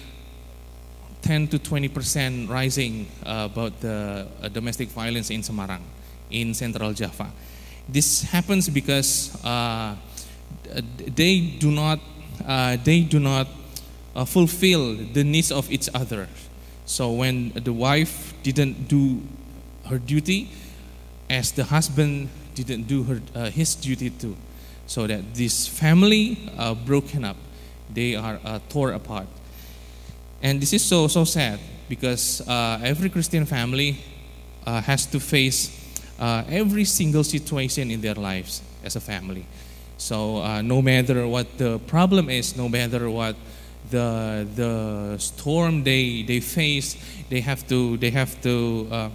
10 1.21 1.47
to 1.47 1.59
20 1.59 1.87
percent 1.89 2.49
rising 2.49 3.07
uh, 3.25 3.47
about 3.51 3.79
the 3.81 4.27
uh, 4.41 4.47
domestic 4.49 4.89
violence 4.89 5.29
in 5.29 5.41
Semarang, 5.41 5.81
in 6.31 6.53
Central 6.53 6.93
Java. 6.93 7.31
This 7.87 8.23
happens 8.23 8.69
because 8.69 9.35
uh, 9.43 9.95
they 11.15 11.39
do 11.59 11.71
not 11.71 11.99
uh, 12.45 12.77
they 12.83 13.01
do 13.01 13.19
not 13.19 13.47
uh, 14.15 14.25
fulfill 14.25 14.95
the 14.95 15.23
needs 15.23 15.51
of 15.51 15.69
each 15.71 15.89
other. 15.93 16.27
So 16.85 17.11
when 17.11 17.51
the 17.51 17.73
wife 17.73 18.33
didn't 18.43 18.87
do 18.87 19.21
her 19.85 19.99
duty, 19.99 20.49
as 21.29 21.51
the 21.51 21.65
husband 21.65 22.29
didn't 22.55 22.83
do 22.83 23.03
her, 23.03 23.21
uh, 23.35 23.49
his 23.49 23.75
duty 23.75 24.09
too. 24.09 24.35
So 24.87 25.05
that 25.05 25.35
this 25.35 25.67
family 25.67 26.49
broken 26.85 27.23
up, 27.23 27.37
they 27.93 28.15
are 28.15 28.39
tore 28.69 28.93
apart. 28.93 29.27
And 30.41 30.61
this 30.61 30.73
is 30.73 30.83
so, 30.83 31.07
so 31.07 31.25
sad 31.25 31.59
because 31.89 32.41
uh, 32.47 32.79
every 32.83 33.09
Christian 33.09 33.45
family 33.45 33.97
uh, 34.65 34.81
has 34.81 35.05
to 35.07 35.19
face 35.19 35.75
uh, 36.19 36.43
every 36.49 36.85
single 36.85 37.23
situation 37.23 37.91
in 37.91 38.01
their 38.01 38.15
lives 38.15 38.61
as 38.83 38.95
a 38.95 39.01
family. 39.01 39.45
So 39.97 40.37
uh, 40.37 40.61
no 40.61 40.81
matter 40.81 41.27
what 41.27 41.57
the 41.57 41.79
problem 41.79 42.29
is, 42.29 42.55
no 42.55 42.69
matter 42.69 43.09
what 43.09 43.35
the 43.89 44.47
the 44.55 45.17
storm 45.17 45.83
they 45.83 46.23
they 46.23 46.39
face, 46.39 46.95
they 47.29 47.41
have 47.41 47.67
to 47.67 47.97
they 47.97 48.09
have 48.11 48.39
to 48.41 48.87
uh, 48.91 49.09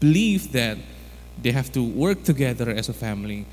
believe 0.00 0.52
that 0.52 0.78
they 1.42 1.52
have 1.52 1.70
to 1.72 1.82
work 1.82 2.22
together 2.22 2.70
as 2.70 2.88
a 2.88 2.92
family, 2.92 3.44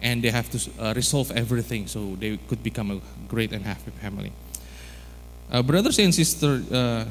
and 0.00 0.22
they 0.22 0.30
have 0.30 0.48
to 0.50 0.58
uh, 0.78 0.92
resolve 0.94 1.30
everything 1.32 1.86
so 1.86 2.16
they 2.16 2.38
could 2.48 2.62
become 2.62 2.90
a 2.90 3.00
great 3.28 3.52
and 3.52 3.64
happy 3.64 3.90
family. 4.00 4.32
Uh, 5.52 5.62
brothers 5.62 5.98
and 5.98 6.14
sisters 6.14 6.72
uh, 6.72 7.04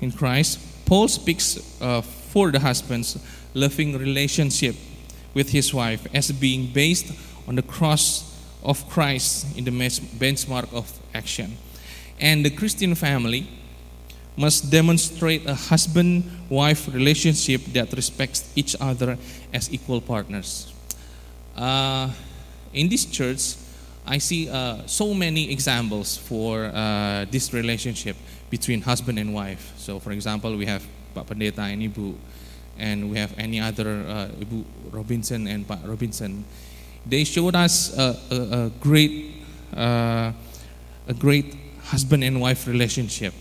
in 0.00 0.10
Christ, 0.10 0.58
Paul 0.84 1.06
speaks 1.06 1.80
uh, 1.80 2.00
for 2.00 2.50
the 2.50 2.58
husband's 2.58 3.16
loving 3.54 3.96
relationship 3.96 4.74
with 5.32 5.50
his 5.50 5.72
wife 5.72 6.04
as 6.12 6.32
being 6.32 6.72
based 6.72 7.12
on 7.46 7.54
the 7.54 7.62
cross 7.62 8.36
of 8.64 8.88
Christ 8.88 9.56
in 9.56 9.62
the 9.62 9.70
benchmark 9.70 10.74
of 10.74 10.90
action. 11.14 11.56
And 12.18 12.44
the 12.44 12.50
Christian 12.50 12.96
family 12.96 13.46
must 14.36 14.72
demonstrate 14.72 15.46
a 15.46 15.54
husband 15.54 16.24
wife 16.48 16.92
relationship 16.92 17.62
that 17.74 17.92
respects 17.92 18.50
each 18.56 18.74
other 18.80 19.16
as 19.52 19.72
equal 19.72 20.00
partners. 20.00 20.72
Uh, 21.56 22.10
in 22.72 22.88
this 22.88 23.04
church, 23.04 23.54
I 24.06 24.18
see 24.18 24.50
uh, 24.50 24.86
so 24.86 25.14
many 25.14 25.50
examples 25.50 26.16
for 26.16 26.66
uh, 26.66 27.24
this 27.30 27.52
relationship 27.54 28.16
between 28.50 28.82
husband 28.82 29.18
and 29.18 29.32
wife. 29.32 29.72
So, 29.78 29.98
for 29.98 30.12
example, 30.12 30.56
we 30.56 30.66
have 30.66 30.84
Pak 31.14 31.26
Pendeta 31.26 31.72
and 31.72 31.80
Ibu, 31.80 32.14
and 32.78 33.10
we 33.10 33.16
have 33.16 33.32
any 33.38 33.60
other 33.60 34.04
uh, 34.06 34.28
Ibu 34.44 34.64
Robinson 34.92 35.46
and 35.48 35.66
Pak 35.66 35.80
Robinson. 35.84 36.44
They 37.06 37.24
showed 37.24 37.54
us 37.56 37.96
a, 37.96 38.16
a, 38.30 38.36
a 38.66 38.70
great, 38.80 39.34
uh, 39.74 40.32
a 41.08 41.14
great 41.18 41.56
husband 41.84 42.24
and 42.24 42.40
wife 42.40 42.66
relationship. 42.66 43.32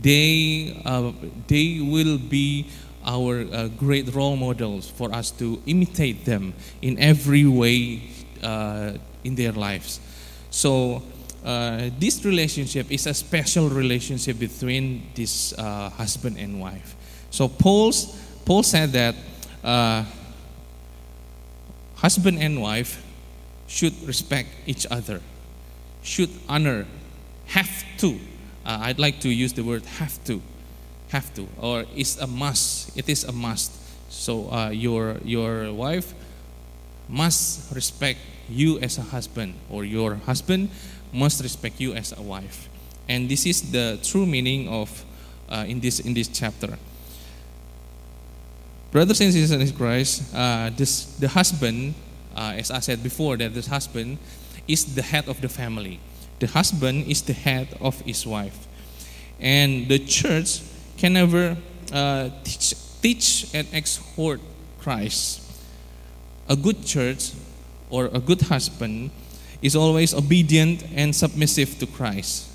They, 0.00 0.80
uh, 0.84 1.12
they 1.46 1.80
will 1.80 2.16
be 2.16 2.68
our 3.04 3.44
uh, 3.52 3.68
great 3.68 4.14
role 4.14 4.36
models 4.36 4.88
for 4.88 5.12
us 5.12 5.30
to 5.32 5.60
imitate 5.66 6.24
them 6.24 6.54
in 6.80 6.98
every 6.98 7.46
way 7.46 8.02
uh, 8.42 8.92
in 9.24 9.34
their 9.34 9.52
lives. 9.52 10.00
So, 10.50 11.02
uh, 11.44 11.90
this 11.98 12.24
relationship 12.24 12.90
is 12.90 13.06
a 13.06 13.14
special 13.14 13.68
relationship 13.68 14.38
between 14.38 15.06
this 15.14 15.54
uh, 15.56 15.88
husband 15.90 16.36
and 16.38 16.60
wife. 16.60 16.94
So, 17.30 17.48
Paul's, 17.48 18.16
Paul 18.44 18.62
said 18.62 18.92
that 18.92 19.14
uh, 19.64 20.04
husband 21.96 22.38
and 22.38 22.60
wife 22.60 23.02
should 23.68 23.94
respect 24.06 24.48
each 24.66 24.86
other, 24.90 25.20
should 26.02 26.30
honor, 26.48 26.86
have 27.46 27.84
to. 27.98 28.18
Uh, 28.64 28.78
I'd 28.82 28.98
like 28.98 29.20
to 29.20 29.28
use 29.28 29.52
the 29.52 29.62
word 29.62 29.84
have 29.84 30.22
to, 30.24 30.42
have 31.08 31.32
to, 31.34 31.48
or 31.58 31.84
it's 31.94 32.18
a 32.18 32.26
must. 32.26 32.96
It 32.96 33.08
is 33.08 33.24
a 33.24 33.32
must. 33.32 33.72
So 34.10 34.52
uh, 34.52 34.70
your 34.70 35.18
your 35.24 35.72
wife 35.72 36.14
must 37.10 37.74
respect 37.74 38.18
you 38.48 38.78
as 38.78 38.98
a 38.98 39.02
husband, 39.02 39.54
or 39.68 39.84
your 39.84 40.14
husband 40.14 40.70
must 41.12 41.42
respect 41.42 41.80
you 41.80 41.92
as 41.92 42.16
a 42.16 42.22
wife. 42.22 42.68
And 43.08 43.28
this 43.28 43.46
is 43.46 43.72
the 43.72 43.98
true 44.02 44.26
meaning 44.26 44.68
of 44.68 45.04
uh, 45.48 45.64
in 45.66 45.80
this 45.80 46.00
in 46.00 46.14
this 46.14 46.28
chapter. 46.28 46.78
Brothers 48.90 49.20
and 49.20 49.32
sisters 49.32 49.70
in 49.70 49.76
Christ, 49.76 50.34
uh, 50.34 50.70
this, 50.76 51.04
the 51.20 51.28
husband, 51.28 51.94
uh, 52.34 52.54
as 52.56 52.72
I 52.72 52.80
said 52.80 53.04
before, 53.04 53.36
that 53.36 53.54
the 53.54 53.62
husband 53.62 54.18
is 54.66 54.96
the 54.96 55.02
head 55.02 55.28
of 55.28 55.40
the 55.40 55.48
family. 55.48 56.00
The 56.40 56.48
husband 56.48 57.06
is 57.06 57.22
the 57.22 57.32
head 57.32 57.68
of 57.80 58.00
his 58.00 58.26
wife. 58.26 58.66
And 59.38 59.86
the 59.86 60.00
church 60.00 60.60
can 60.96 61.12
never 61.12 61.56
uh, 61.92 62.30
teach, 62.42 62.74
teach 63.00 63.54
and 63.54 63.68
exhort 63.72 64.40
Christ. 64.80 65.49
A 66.50 66.56
good 66.56 66.84
church 66.84 67.30
or 67.90 68.10
a 68.12 68.18
good 68.18 68.42
husband 68.42 69.12
is 69.62 69.76
always 69.76 70.12
obedient 70.12 70.82
and 70.96 71.14
submissive 71.14 71.78
to 71.78 71.86
Christ. 71.86 72.48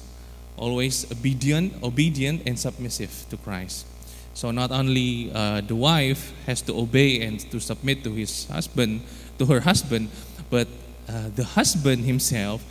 Always 0.57 1.09
obedient, 1.09 1.81
obedient 1.81 2.41
and 2.45 2.59
submissive 2.59 3.25
to 3.29 3.37
Christ. 3.37 3.85
So 4.33 4.51
not 4.51 4.71
only 4.71 5.31
uh, 5.33 5.61
the 5.61 5.75
wife 5.75 6.33
has 6.45 6.61
to 6.63 6.75
obey 6.75 7.21
and 7.21 7.39
to 7.51 7.59
submit 7.61 8.03
to 8.03 8.11
his 8.11 8.47
husband, 8.51 8.99
to 9.39 9.45
her 9.45 9.61
husband, 9.61 10.09
but 10.49 10.67
uh, 11.07 11.29
the 11.33 11.45
husband 11.45 12.03
himself 12.03 12.63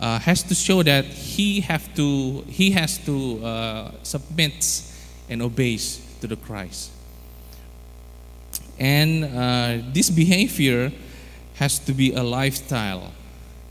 uh, 0.00 0.18
has 0.18 0.42
to 0.42 0.56
show 0.56 0.82
that 0.82 1.04
he 1.04 1.60
have 1.60 1.94
to 1.94 2.42
he 2.48 2.72
has 2.72 2.98
to 3.06 3.44
uh, 3.44 3.90
submit 4.02 4.82
and 5.28 5.40
obeys 5.40 6.02
to 6.20 6.26
the 6.26 6.36
Christ. 6.36 6.90
And 8.78 9.24
uh, 9.24 9.84
this 9.92 10.10
behavior 10.10 10.92
has 11.54 11.78
to 11.80 11.92
be 11.92 12.12
a 12.12 12.22
lifestyle 12.22 13.12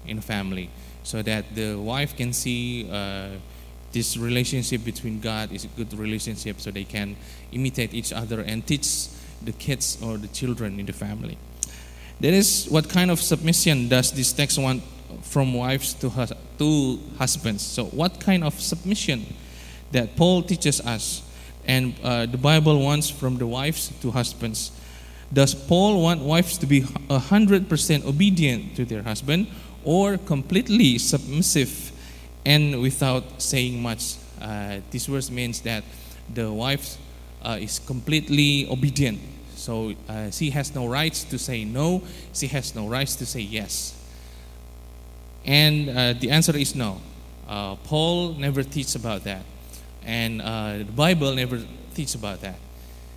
in 0.07 0.17
a 0.17 0.21
family, 0.21 0.69
so 1.03 1.21
that 1.21 1.53
the 1.53 1.75
wife 1.75 2.15
can 2.15 2.33
see 2.33 2.89
uh, 2.91 3.29
this 3.91 4.17
relationship 4.17 4.83
between 4.83 5.19
God 5.19 5.51
is 5.51 5.65
a 5.65 5.67
good 5.69 5.93
relationship, 5.93 6.59
so 6.59 6.71
they 6.71 6.83
can 6.83 7.15
imitate 7.51 7.93
each 7.93 8.11
other 8.11 8.41
and 8.41 8.65
teach 8.65 9.07
the 9.43 9.51
kids 9.51 9.97
or 10.01 10.17
the 10.17 10.27
children 10.27 10.79
in 10.79 10.85
the 10.85 10.93
family. 10.93 11.37
That 12.19 12.33
is 12.33 12.67
what 12.69 12.89
kind 12.89 13.11
of 13.11 13.21
submission 13.21 13.89
does 13.89 14.11
this 14.11 14.31
text 14.33 14.57
want 14.57 14.81
from 15.21 15.53
wives 15.53 15.93
to, 15.95 16.09
hus- 16.09 16.33
to 16.57 16.99
husbands. 17.17 17.63
So, 17.63 17.85
what 17.85 18.19
kind 18.19 18.43
of 18.43 18.59
submission 18.59 19.25
that 19.91 20.15
Paul 20.15 20.41
teaches 20.43 20.81
us 20.81 21.21
and 21.67 21.93
uh, 22.03 22.25
the 22.25 22.37
Bible 22.37 22.81
wants 22.81 23.09
from 23.09 23.37
the 23.37 23.47
wives 23.47 23.91
to 24.01 24.11
husbands? 24.11 24.71
Does 25.33 25.53
Paul 25.53 26.01
want 26.01 26.21
wives 26.21 26.57
to 26.59 26.65
be 26.65 26.81
100% 26.81 28.05
obedient 28.05 28.75
to 28.75 28.85
their 28.85 29.03
husband 29.03 29.47
or 29.83 30.17
completely 30.17 30.97
submissive 30.97 31.91
and 32.45 32.81
without 32.81 33.41
saying 33.41 33.81
much? 33.81 34.15
Uh, 34.41 34.79
this 34.91 35.07
verse 35.07 35.29
means 35.31 35.61
that 35.61 35.83
the 36.33 36.51
wife 36.51 36.97
uh, 37.43 37.57
is 37.59 37.79
completely 37.79 38.67
obedient. 38.69 39.19
So 39.55 39.93
uh, 40.07 40.31
she 40.31 40.49
has 40.51 40.75
no 40.75 40.87
rights 40.87 41.23
to 41.25 41.39
say 41.39 41.65
no, 41.65 42.03
she 42.33 42.47
has 42.47 42.75
no 42.75 42.87
rights 42.87 43.15
to 43.17 43.25
say 43.25 43.41
yes. 43.41 43.93
And 45.45 45.89
uh, 45.89 46.13
the 46.13 46.31
answer 46.31 46.55
is 46.55 46.75
no. 46.75 47.01
Uh, 47.47 47.75
Paul 47.75 48.33
never 48.33 48.63
teaches 48.63 48.95
about 48.95 49.23
that. 49.23 49.43
And 50.03 50.41
uh, 50.41 50.77
the 50.79 50.91
Bible 50.95 51.33
never 51.33 51.61
teaches 51.93 52.15
about 52.15 52.41
that. 52.41 52.55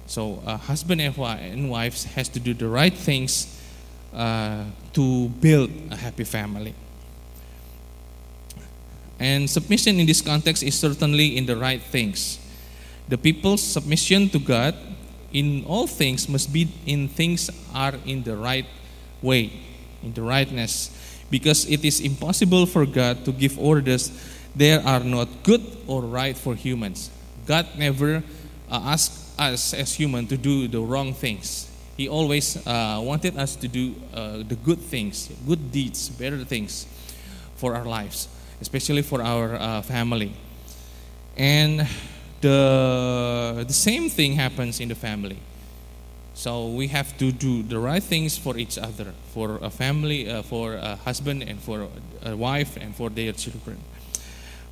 So 0.09 0.43
uh, 0.47 0.57
husband 0.57 1.03
and, 1.03 1.15
wi- 1.15 1.37
and 1.37 1.71
wives 1.71 2.05
has 2.17 2.31
to 2.31 2.41
do 2.41 2.55
the 2.55 2.67
right 2.67 2.95
things 2.95 3.61
uh, 4.15 4.65
to 4.95 5.29
build 5.29 5.71
a 5.91 5.97
happy 5.97 6.25
family. 6.25 6.75
And 9.21 9.51
submission 9.51 10.01
in 10.01 10.07
this 10.07 10.23
context 10.23 10.63
is 10.63 10.79
certainly 10.79 11.37
in 11.37 11.45
the 11.45 11.57
right 11.57 11.83
things. 11.83 12.39
The 13.09 13.19
people's 13.19 13.63
submission 13.63 14.31
to 14.31 14.39
God 14.39 14.75
in 15.31 15.65
all 15.67 15.87
things 15.87 16.27
must 16.27 16.55
be 16.55 16.69
in 16.87 17.09
things 17.09 17.51
are 17.75 17.95
in 18.07 18.23
the 18.23 18.35
right 18.35 18.67
way, 19.21 19.53
in 20.03 20.15
the 20.15 20.23
rightness, 20.23 20.89
because 21.31 21.69
it 21.69 21.85
is 21.85 22.01
impossible 22.01 22.65
for 22.65 22.87
God 22.87 23.27
to 23.27 23.33
give 23.33 23.59
orders 23.59 24.11
that 24.57 24.87
are 24.87 25.05
not 25.05 25.29
good 25.43 25.61
or 25.87 26.01
right 26.01 26.37
for 26.37 26.55
humans. 26.55 27.11
God 27.47 27.67
never 27.77 28.23
uh, 28.71 28.81
asked 28.97 29.28
us 29.39 29.75
as 29.75 29.95
human 29.95 30.27
to 30.27 30.37
do 30.37 30.69
the 30.69 30.81
wrong 30.81 31.15
things. 31.15 31.71
He 31.97 32.09
always 32.09 32.57
uh, 32.67 33.01
wanted 33.03 33.37
us 33.37 33.57
to 33.57 33.69
do 33.69 33.95
uh, 34.15 34.39
the 34.49 34.57
good 34.57 34.79
things, 34.79 35.31
good 35.47 35.73
deeds, 35.73 36.09
better 36.09 36.45
things 36.45 36.87
for 37.57 37.75
our 37.75 37.85
lives, 37.85 38.29
especially 38.61 39.03
for 39.03 39.23
our 39.23 39.57
uh, 39.57 39.83
family. 39.83 40.33
And 41.37 41.89
the, 42.41 43.65
the 43.67 43.73
same 43.73 44.09
thing 44.11 44.35
happens 44.35 44.81
in 44.81 44.89
the 44.89 44.95
family. 44.95 45.39
So 46.35 46.69
we 46.69 46.87
have 46.87 47.19
to 47.19 47.33
do 47.33 47.65
the 47.65 47.81
right 47.81 48.03
things 48.03 48.39
for 48.39 48.57
each 48.57 48.79
other, 48.79 49.13
for 49.35 49.59
a 49.61 49.71
family, 49.71 50.31
uh, 50.31 50.43
for 50.43 50.75
a 50.75 50.95
husband, 50.95 51.43
and 51.43 51.59
for 51.59 51.89
a 52.23 52.37
wife, 52.37 52.77
and 52.77 52.95
for 52.95 53.11
their 53.11 53.33
children. 53.33 53.79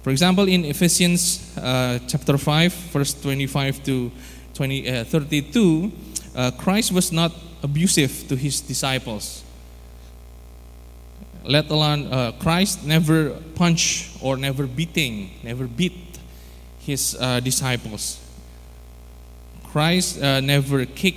For 0.02 0.10
example, 0.10 0.46
in 0.46 0.64
Ephesians 0.64 1.58
uh, 1.58 1.98
chapter 2.06 2.38
5, 2.38 2.72
verse 2.72 3.14
25 3.20 3.82
to 3.82 4.12
20, 4.56 4.88
uh, 4.88 5.04
32, 5.04 5.92
uh, 6.34 6.50
Christ 6.52 6.92
was 6.92 7.12
not 7.12 7.32
abusive 7.62 8.26
to 8.28 8.36
his 8.36 8.60
disciples. 8.60 9.44
Let 11.44 11.70
alone 11.70 12.12
uh, 12.12 12.32
Christ 12.32 12.84
never 12.84 13.30
punch 13.54 14.10
or 14.20 14.36
never 14.36 14.66
beating, 14.66 15.30
never 15.44 15.66
beat 15.66 16.18
his 16.80 17.16
uh, 17.20 17.40
disciples. 17.40 18.18
Christ 19.64 20.20
uh, 20.22 20.40
never 20.40 20.86
kick 20.86 21.16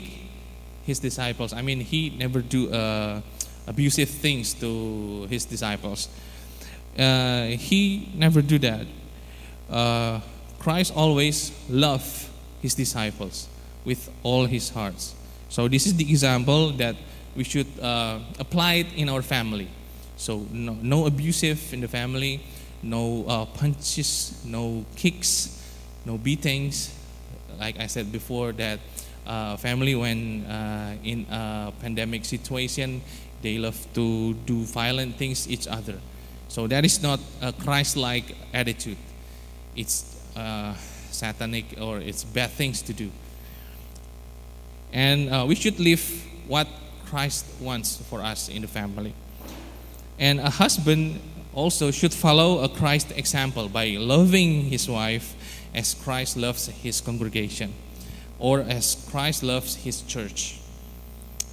his 0.86 1.00
disciples. 1.00 1.54
I 1.54 1.62
mean, 1.62 1.80
he 1.80 2.10
never 2.12 2.42
do 2.42 2.72
uh, 2.72 3.22
abusive 3.68 4.10
things 4.10 4.54
to 4.56 5.28
his 5.30 5.46
disciples. 5.46 6.10
He 6.96 8.12
never 8.16 8.42
do 8.42 8.60
that. 8.60 10.22
Christ 10.60 10.94
always 10.96 11.52
loved 11.70 12.29
his 12.62 12.76
disciples 12.76 13.48
with 13.86 14.10
all 14.24 14.46
his 14.46 14.70
hearts. 14.70 15.16
So 15.50 15.68
this 15.68 15.86
is 15.88 15.96
the 15.96 16.10
example 16.10 16.72
that 16.72 16.96
we 17.36 17.44
should 17.44 17.68
uh, 17.82 18.20
apply 18.40 18.74
it 18.74 18.88
in 18.96 19.10
our 19.10 19.22
family. 19.22 19.68
So 20.18 20.46
no, 20.52 20.78
no 20.82 21.06
abusive 21.06 21.74
in 21.74 21.82
the 21.82 21.88
family, 21.88 22.42
no 22.84 23.26
uh, 23.28 23.46
punches, 23.46 24.42
no 24.46 24.86
kicks, 24.96 25.64
no 26.06 26.18
beatings. 26.18 26.94
Like 27.58 27.80
I 27.80 27.88
said 27.88 28.12
before, 28.12 28.52
that 28.54 28.80
uh, 29.26 29.58
family 29.58 29.96
when 29.96 30.46
uh, 30.46 30.96
in 31.04 31.26
a 31.32 31.72
pandemic 31.80 32.26
situation, 32.26 33.02
they 33.42 33.58
love 33.58 33.78
to 33.94 34.34
do 34.46 34.64
violent 34.64 35.16
things 35.16 35.50
each 35.50 35.68
other. 35.68 35.96
So 36.48 36.68
that 36.68 36.84
is 36.84 37.02
not 37.02 37.20
a 37.42 37.54
Christ-like 37.54 38.36
attitude. 38.54 38.98
It's 39.76 40.20
uh, 40.36 40.74
satanic 41.20 41.66
or 41.80 42.00
it's 42.00 42.24
bad 42.24 42.50
things 42.52 42.82
to 42.84 42.94
do. 42.94 43.12
And 44.94 45.30
uh, 45.30 45.46
we 45.48 45.56
should 45.56 45.80
live 45.80 46.02
what 46.48 46.68
Christ 47.06 47.46
wants 47.60 47.98
for 48.10 48.22
us 48.22 48.50
in 48.50 48.62
the 48.62 48.68
family. 48.68 49.14
And 50.18 50.40
a 50.40 50.50
husband 50.50 51.20
also 51.54 51.92
should 51.92 52.14
follow 52.14 52.64
a 52.64 52.70
Christ 52.70 53.12
example 53.16 53.68
by 53.68 53.98
loving 54.00 54.66
his 54.66 54.90
wife 54.90 55.36
as 55.74 55.94
Christ 55.94 56.38
loves 56.38 56.68
his 56.68 57.02
congregation 57.02 57.74
or 58.40 58.62
as 58.62 58.96
Christ 59.12 59.44
loves 59.44 59.76
his 59.76 60.02
church. 60.04 60.60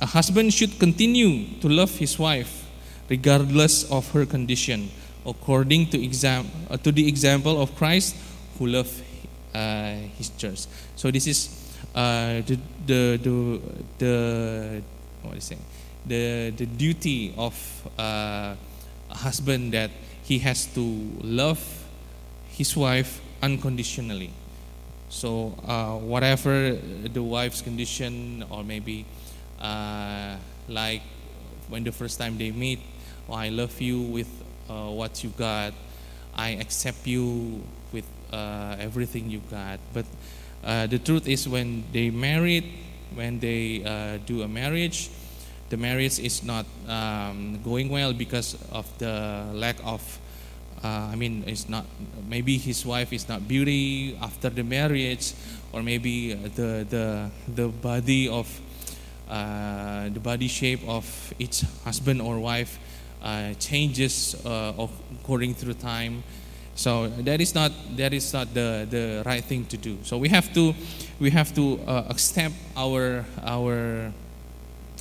A 0.01 0.07
husband 0.07 0.53
should 0.53 0.79
continue 0.79 1.59
to 1.61 1.69
love 1.69 1.91
his 1.97 2.19
wife 2.19 2.65
regardless 3.09 3.91
of 3.91 4.11
her 4.13 4.27
condition, 4.27 4.91
according 5.25 5.89
to, 5.91 6.03
exam- 6.03 6.51
uh, 6.71 6.77
to 6.79 6.93
the 6.93 7.07
example 7.09 7.61
of 7.61 7.75
Christ 7.77 8.17
who 8.59 8.67
loved 8.67 8.93
his 10.17 10.31
church. 10.37 10.67
So 10.97 11.11
this 11.11 11.27
is 11.27 11.67
uh, 11.95 12.43
the, 12.47 12.59
the, 12.87 13.19
the, 13.23 13.61
the, 13.99 14.83
what 15.23 15.37
is 15.37 15.51
it? 15.51 15.59
The, 16.07 16.53
the 16.57 16.67
duty 16.67 17.35
of 17.37 17.55
uh, 17.99 18.55
a 19.11 19.15
husband 19.17 19.73
that 19.73 19.91
he 20.23 20.39
has 20.41 20.67
to 20.75 20.81
love 21.23 21.61
his 22.49 22.77
wife 22.77 23.21
unconditionally. 23.43 24.31
So 25.09 25.55
uh, 25.67 25.97
whatever 25.97 26.73
the 26.73 27.23
wife's 27.23 27.63
condition, 27.63 28.45
or 28.51 28.65
maybe 28.65 29.07
uh, 29.61 30.37
like 30.69 31.03
when 31.69 31.85
the 31.85 31.93
first 31.93 32.19
time 32.19 32.39
they 32.39 32.51
meet, 32.51 32.81
oh, 33.29 33.35
I 33.35 33.49
love 33.49 33.81
you 33.81 34.01
with 34.01 34.29
uh, 34.69 34.91
what 34.91 35.23
you 35.23 35.31
got. 35.31 35.73
I 36.35 36.51
accept 36.51 37.07
you 37.07 37.63
uh, 38.37 38.77
everything 38.79 39.31
you 39.31 39.41
got. 39.51 39.81
But 39.95 40.05
uh, 40.63 40.87
the 40.87 40.99
truth 40.99 41.27
is, 41.27 41.49
when 41.49 41.85
they 41.93 42.11
married, 42.11 42.65
when 43.15 43.41
they 43.41 43.83
uh, 43.85 44.19
do 44.27 44.43
a 44.43 44.49
marriage, 44.49 45.09
the 45.71 45.77
marriage 45.77 46.19
is 46.19 46.45
not 46.45 46.67
um, 46.87 47.59
going 47.65 47.89
well 47.89 48.13
because 48.13 48.57
of 48.71 48.87
the 48.99 49.47
lack 49.55 49.77
of 49.85 50.03
uh, 50.85 51.09
I 51.11 51.17
mean, 51.17 51.43
it's 51.47 51.69
not. 51.69 51.87
Maybe 52.29 52.59
his 52.59 52.85
wife 52.85 53.13
is 53.13 53.29
not 53.29 53.49
beauty 53.49 54.17
after 54.21 54.51
the 54.51 54.63
marriage, 54.63 55.33
or 55.73 55.83
maybe 55.83 56.35
the 56.35 56.85
the 56.89 57.31
the 57.49 57.69
body 57.69 58.29
of 58.29 58.47
uh, 59.29 60.11
the 60.11 60.21
body 60.21 60.49
shape 60.49 60.87
of 60.87 61.07
each 61.39 61.65
husband 61.83 62.21
or 62.21 62.39
wife 62.39 62.79
uh, 63.23 63.55
changes 63.59 64.37
according 64.45 65.55
through 65.55 65.75
time. 65.75 66.23
So 66.77 67.09
that 67.09 67.41
is 67.41 67.55
not 67.55 67.73
that 67.97 68.13
is 68.13 68.33
not 68.33 68.53
the 68.55 68.87
the 68.89 69.23
right 69.27 69.43
thing 69.43 69.65
to 69.67 69.77
do. 69.77 69.99
So 70.05 70.19
we 70.19 70.29
have 70.29 70.53
to 70.55 70.75
we 71.19 71.31
have 71.31 71.55
to 71.57 71.81
uh, 71.87 72.05
accept 72.09 72.55
our 72.77 73.25
our 73.43 74.13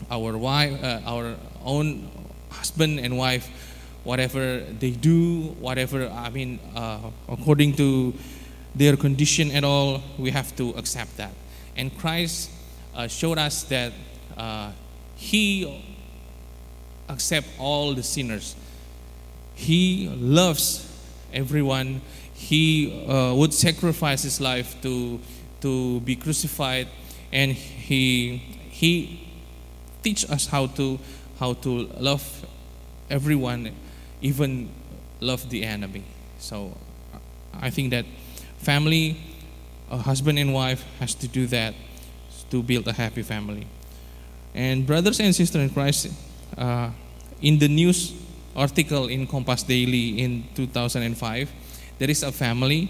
our 0.09 0.37
wife 0.37 0.81
uh, 0.83 1.01
our 1.05 1.35
own 1.63 2.09
husband 2.49 2.99
and 2.99 3.17
wife 3.17 3.49
whatever 4.05 4.59
they 4.79 4.91
do, 4.91 5.55
whatever, 5.59 6.07
I 6.07 6.29
mean, 6.29 6.59
uh, 6.75 6.99
according 7.27 7.73
to 7.77 8.13
their 8.75 8.95
condition 8.95 9.51
at 9.51 9.63
all, 9.63 10.01
we 10.17 10.29
have 10.31 10.55
to 10.55 10.69
accept 10.77 11.17
that. 11.17 11.33
And 11.75 11.95
Christ 11.97 12.51
uh, 12.95 13.07
showed 13.07 13.37
us 13.39 13.63
that 13.63 13.91
uh, 14.37 14.71
He 15.15 15.83
accept 17.09 17.47
all 17.59 17.93
the 17.93 18.03
sinners. 18.03 18.55
He 19.55 20.07
loves 20.09 20.85
everyone. 21.35 22.01
He 22.33 23.05
uh, 23.07 23.33
would 23.35 23.53
sacrifice 23.53 24.23
His 24.23 24.41
life 24.41 24.81
to, 24.81 25.19
to 25.61 25.99
be 26.01 26.15
crucified, 26.15 26.87
and 27.31 27.51
He, 27.51 28.37
he 28.69 29.27
teach 30.01 30.29
us 30.29 30.47
how 30.47 30.67
to, 30.67 30.97
how 31.39 31.53
to 31.53 31.87
love 31.99 32.45
everyone 33.09 33.71
even 34.21 34.69
love 35.19 35.49
the 35.49 35.63
enemy. 35.63 36.03
So 36.39 36.75
I 37.53 37.69
think 37.69 37.91
that 37.91 38.05
family, 38.57 39.17
a 39.89 39.97
husband 39.97 40.39
and 40.39 40.53
wife, 40.53 40.83
has 40.99 41.13
to 41.15 41.27
do 41.27 41.47
that 41.47 41.73
to 42.49 42.63
build 42.63 42.87
a 42.87 42.93
happy 42.93 43.21
family. 43.21 43.67
And 44.53 44.85
brothers 44.87 45.19
and 45.19 45.35
sisters 45.35 45.61
in 45.61 45.69
Christ, 45.69 46.07
uh, 46.57 46.89
in 47.41 47.59
the 47.59 47.67
news 47.67 48.13
article 48.55 49.07
in 49.07 49.27
Kompas 49.27 49.67
Daily 49.67 50.21
in 50.21 50.43
2005, 50.55 51.51
there 51.99 52.09
is 52.09 52.23
a 52.23 52.31
family, 52.31 52.89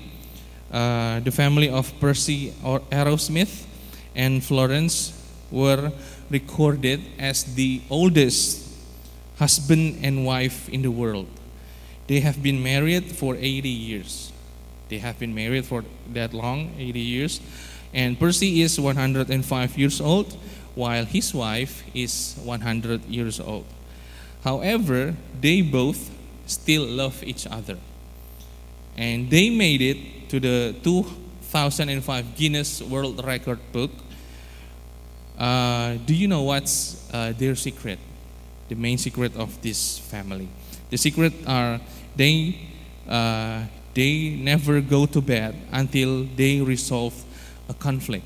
uh, 0.71 1.19
the 1.21 1.31
family 1.31 1.69
of 1.69 1.91
Percy 1.99 2.53
Arrowsmith 2.91 3.65
and 4.15 4.43
Florence 4.43 5.13
were 5.51 5.91
recorded 6.29 7.01
as 7.19 7.43
the 7.55 7.81
oldest 7.89 8.63
husband 9.37 9.99
and 10.01 10.25
wife 10.25 10.69
in 10.69 10.81
the 10.81 10.91
world. 10.91 11.27
They 12.07 12.19
have 12.19 12.41
been 12.41 12.61
married 12.61 13.11
for 13.11 13.35
80 13.35 13.69
years. 13.69 14.31
They 14.89 14.99
have 14.99 15.19
been 15.19 15.33
married 15.33 15.65
for 15.65 15.83
that 16.13 16.33
long, 16.33 16.71
80 16.77 16.99
years. 16.99 17.41
And 17.93 18.19
Percy 18.19 18.61
is 18.61 18.79
105 18.79 19.77
years 19.77 20.01
old, 20.01 20.37
while 20.75 21.05
his 21.05 21.33
wife 21.33 21.83
is 21.93 22.35
100 22.43 23.05
years 23.05 23.39
old. 23.39 23.65
However, 24.45 25.13
they 25.41 25.61
both 25.61 26.09
still 26.45 26.85
love 26.85 27.21
each 27.23 27.45
other. 27.45 27.77
And 28.95 29.29
they 29.29 29.49
made 29.49 29.81
it 29.81 30.29
to 30.29 30.39
the 30.39 30.75
2005 30.83 32.35
Guinness 32.37 32.81
World 32.81 33.25
Record 33.25 33.59
book. 33.73 33.91
Uh, 35.37 35.97
do 36.05 36.15
you 36.15 36.29
know 36.29 36.43
what's 36.43 37.03
uh, 37.11 37.33
their 37.35 37.55
secret? 37.55 37.99
the 38.67 38.75
main 38.75 38.97
secret 38.97 39.35
of 39.35 39.61
this 39.61 39.99
family. 39.99 40.47
The 40.89 40.97
secret 40.97 41.33
are 41.47 41.79
they 42.15 42.57
uh, 43.07 43.65
they 43.93 44.29
never 44.41 44.81
go 44.81 45.05
to 45.05 45.21
bed 45.21 45.55
until 45.71 46.25
they 46.35 46.61
resolve 46.61 47.13
a 47.69 47.73
conflict. 47.73 48.25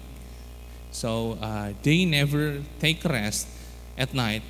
So 0.92 1.38
uh, 1.42 1.74
they 1.84 2.06
never 2.06 2.62
take 2.80 3.04
rest 3.04 3.48
at 3.98 4.14
night 4.14 4.42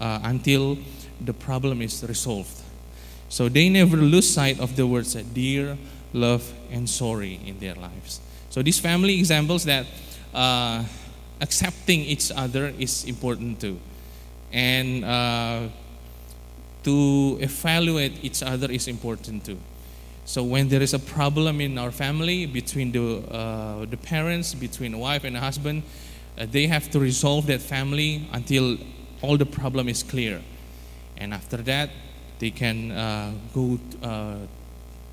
uh, 0.00 0.20
until 0.24 0.78
the 1.20 1.32
problem 1.32 1.82
is 1.82 2.04
resolved. 2.04 2.62
So 3.28 3.48
they 3.48 3.68
never 3.68 3.96
lose 3.96 4.28
sight 4.28 4.60
of 4.60 4.76
the 4.76 4.86
words 4.86 5.14
dear, 5.14 5.76
love, 6.12 6.52
and 6.70 6.88
sorry 6.88 7.40
in 7.44 7.58
their 7.58 7.74
lives. 7.74 8.20
So 8.50 8.62
these 8.62 8.78
family 8.78 9.18
examples 9.18 9.64
that 9.64 9.86
uh, 10.32 10.84
accepting 11.40 12.00
each 12.00 12.30
other 12.30 12.72
is 12.78 13.04
important 13.04 13.60
too 13.60 13.78
and 14.52 15.04
uh, 15.04 15.68
to 16.84 17.38
evaluate 17.40 18.24
each 18.24 18.42
other 18.42 18.70
is 18.70 18.88
important 18.88 19.44
too. 19.44 19.58
So 20.24 20.42
when 20.42 20.68
there 20.68 20.82
is 20.82 20.94
a 20.94 20.98
problem 20.98 21.60
in 21.60 21.78
our 21.78 21.90
family 21.90 22.46
between 22.46 22.90
the 22.92 23.18
uh, 23.30 23.84
the 23.86 23.96
parents, 23.96 24.54
between 24.54 24.94
a 24.94 24.98
wife 24.98 25.24
and 25.24 25.36
a 25.36 25.40
husband, 25.40 25.82
uh, 26.38 26.46
they 26.50 26.66
have 26.66 26.90
to 26.90 26.98
resolve 26.98 27.46
that 27.46 27.60
family 27.60 28.26
until 28.32 28.78
all 29.22 29.36
the 29.36 29.46
problem 29.46 29.88
is 29.88 30.02
clear, 30.02 30.42
and 31.16 31.32
after 31.34 31.58
that 31.58 31.90
they 32.38 32.50
can 32.50 32.92
uh, 32.92 33.32
go 33.54 33.78
uh, 34.02 34.36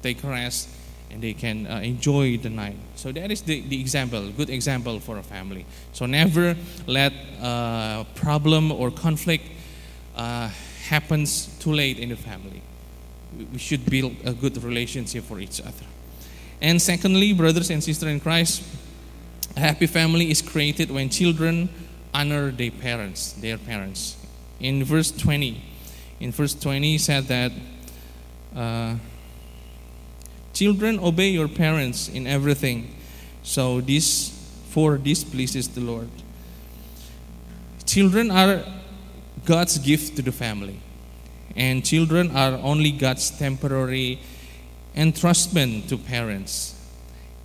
take 0.01 0.23
a 0.23 0.27
rest 0.27 0.67
and 1.09 1.21
they 1.21 1.33
can 1.33 1.67
uh, 1.67 1.79
enjoy 1.79 2.37
the 2.37 2.49
night. 2.49 2.75
So 2.95 3.11
that 3.11 3.31
is 3.31 3.41
the, 3.41 3.61
the 3.61 3.79
example, 3.79 4.29
good 4.31 4.49
example 4.49 4.99
for 4.99 5.17
a 5.17 5.23
family. 5.23 5.65
So 5.93 6.05
never 6.05 6.55
let 6.87 7.13
uh, 7.41 8.03
problem 8.15 8.71
or 8.71 8.89
conflict 8.91 9.45
uh, 10.15 10.49
happens 10.87 11.47
too 11.59 11.71
late 11.71 11.99
in 11.99 12.09
the 12.09 12.15
family. 12.15 12.61
We 13.51 13.59
should 13.59 13.85
build 13.89 14.15
a 14.25 14.33
good 14.33 14.61
relationship 14.63 15.23
for 15.23 15.39
each 15.39 15.61
other. 15.61 15.85
And 16.61 16.81
secondly, 16.81 17.33
brothers 17.33 17.69
and 17.69 17.83
sisters 17.83 18.09
in 18.09 18.19
Christ, 18.19 18.63
a 19.55 19.59
happy 19.59 19.87
family 19.87 20.31
is 20.31 20.41
created 20.41 20.89
when 20.89 21.09
children 21.09 21.69
honor 22.13 22.51
their 22.51 22.71
parents, 22.71 23.33
their 23.33 23.57
parents. 23.57 24.17
In 24.59 24.83
verse 24.83 25.11
20, 25.11 25.61
in 26.19 26.31
verse 26.31 26.53
20 26.53 26.87
he 26.87 26.97
said 26.97 27.25
that 27.25 27.51
uh, 28.55 28.95
children 30.53 30.99
obey 30.99 31.29
your 31.29 31.47
parents 31.47 32.07
in 32.07 32.27
everything. 32.27 32.95
So 33.41 33.81
this 33.81 34.29
for 34.69 34.97
this 34.97 35.23
pleases 35.23 35.67
the 35.67 35.81
Lord. 35.81 36.09
Children 37.85 38.31
are 38.31 38.63
God's 39.45 39.77
gift 39.77 40.15
to 40.15 40.21
the 40.21 40.31
family. 40.31 40.79
And 41.55 41.85
children 41.85 42.35
are 42.35 42.53
only 42.53 42.91
God's 42.91 43.29
temporary 43.29 44.19
entrustment 44.95 45.87
to 45.89 45.97
parents. 45.97 46.73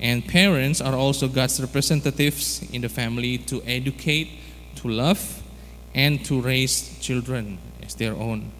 And 0.00 0.26
parents 0.26 0.80
are 0.80 0.94
also 0.94 1.28
God's 1.28 1.60
representatives 1.60 2.62
in 2.72 2.80
the 2.82 2.88
family 2.88 3.38
to 3.38 3.62
educate, 3.66 4.28
to 4.78 4.88
love, 4.88 5.42
and 5.94 6.24
to 6.24 6.40
raise 6.40 6.98
children 7.00 7.58
as 7.82 7.94
their 7.94 8.14
own. 8.14 8.52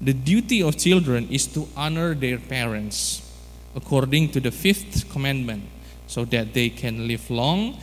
The 0.00 0.12
duty 0.12 0.62
of 0.62 0.76
children 0.76 1.28
is 1.30 1.46
to 1.54 1.68
honor 1.76 2.14
their 2.14 2.38
parents 2.38 3.22
according 3.74 4.30
to 4.32 4.40
the 4.40 4.50
fifth 4.50 5.10
commandment 5.10 5.64
so 6.06 6.24
that 6.26 6.52
they 6.52 6.70
can 6.70 7.08
live 7.08 7.30
long 7.30 7.78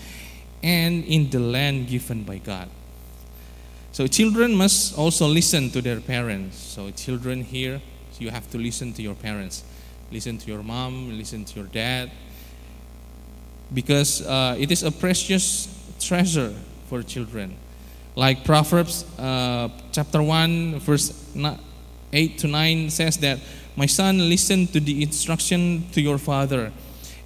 and 0.63 1.03
in 1.05 1.29
the 1.29 1.39
land 1.39 1.87
given 1.87 2.23
by 2.23 2.37
God. 2.37 2.69
So 3.91 4.07
children 4.07 4.55
must 4.55 4.97
also 4.97 5.27
listen 5.27 5.69
to 5.71 5.81
their 5.81 5.99
parents. 5.99 6.57
So 6.57 6.91
children 6.91 7.43
here, 7.43 7.81
you 8.19 8.29
have 8.29 8.49
to 8.51 8.57
listen 8.57 8.93
to 8.93 9.01
your 9.01 9.15
parents. 9.15 9.63
Listen 10.11 10.37
to 10.37 10.47
your 10.47 10.63
mom, 10.63 11.17
listen 11.17 11.43
to 11.45 11.59
your 11.59 11.67
dad. 11.67 12.11
Because 13.73 14.21
uh, 14.25 14.55
it 14.59 14.71
is 14.71 14.83
a 14.83 14.91
precious 14.91 15.67
treasure 15.99 16.53
for 16.91 17.01
children. 17.01 17.55
Like 18.17 18.43
Proverbs 18.43 19.05
uh, 19.17 19.69
chapter 19.93 20.21
1, 20.21 20.79
verse 20.79 21.15
8 22.11 22.37
to 22.39 22.47
9 22.47 22.89
says 22.89 23.15
that, 23.19 23.39
My 23.77 23.85
son, 23.85 24.19
listen 24.27 24.67
to 24.67 24.81
the 24.81 25.01
instruction 25.01 25.87
to 25.93 26.01
your 26.01 26.17
father, 26.17 26.73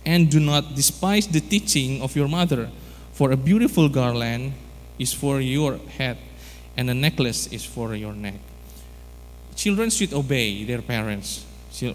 and 0.05 0.29
do 0.29 0.39
not 0.39 0.75
despise 0.75 1.25
the 1.25 1.41
teaching 1.41 2.03
of 2.03 2.15
your 2.15 2.27
mother. 2.27 2.69
For 3.13 3.31
a 3.31 3.37
beautiful 3.37 3.89
garland 3.89 4.53
is 4.99 5.11
for 5.11 5.41
your 5.41 5.77
head, 5.97 6.17
and 6.77 6.87
a 6.87 6.93
necklace 6.93 7.47
is 7.47 7.65
for 7.65 7.95
your 7.95 8.13
neck. 8.13 8.37
Children 9.55 9.89
should 9.89 10.13
obey 10.13 10.63
their 10.63 10.83
parents, 10.83 11.43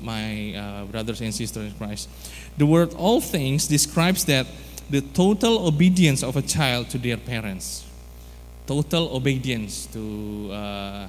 my 0.03 0.55
uh, 0.57 0.85
brothers 0.87 1.21
and 1.21 1.33
sisters 1.33 1.71
in 1.71 1.79
Christ. 1.79 2.09
The 2.59 2.67
word 2.67 2.95
all 2.95 3.21
things 3.21 3.69
describes 3.69 4.25
that 4.25 4.49
the 4.91 5.01
total 5.01 5.67
obedience 5.67 6.23
of 6.23 6.37
a 6.37 6.43
child 6.43 6.91
to 6.91 6.99
their 6.99 7.17
parents. 7.17 7.87
Total 8.67 9.15
obedience 9.15 9.87
to 9.87 10.51
uh, 10.53 11.07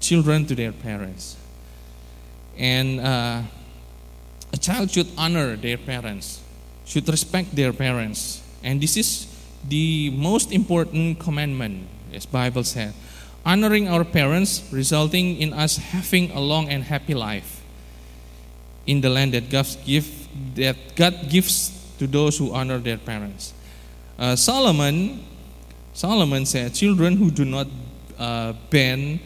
children 0.00 0.46
to 0.46 0.54
their 0.54 0.72
parents. 0.72 1.36
And 2.58 3.00
uh, 3.00 3.42
a 4.52 4.56
child 4.56 4.90
should 4.90 5.08
honor 5.16 5.56
their 5.56 5.78
parents, 5.78 6.40
should 6.84 7.08
respect 7.08 7.54
their 7.54 7.72
parents. 7.72 8.42
And 8.62 8.80
this 8.80 8.96
is 8.96 9.26
the 9.68 10.10
most 10.10 10.52
important 10.52 11.18
commandment, 11.18 11.88
as 12.12 12.26
Bible 12.26 12.64
said. 12.64 12.94
Honoring 13.44 13.88
our 13.88 14.04
parents, 14.04 14.62
resulting 14.70 15.36
in 15.36 15.52
us 15.52 15.76
having 15.76 16.30
a 16.30 16.40
long 16.40 16.68
and 16.68 16.84
happy 16.84 17.14
life 17.14 17.62
in 18.86 19.00
the 19.00 19.10
land 19.10 19.34
that 19.34 19.50
God, 19.50 19.66
give, 19.84 20.06
that 20.54 20.76
God 20.94 21.28
gives 21.28 21.81
to 22.02 22.08
those 22.08 22.36
who 22.36 22.52
honor 22.52 22.78
their 22.78 22.98
parents. 22.98 23.54
Uh, 24.18 24.34
Solomon, 24.34 25.22
Solomon 25.94 26.44
said, 26.44 26.74
"Children 26.74 27.16
who 27.16 27.30
do 27.30 27.44
not 27.44 27.68
uh, 28.18 28.54
bend, 28.70 29.20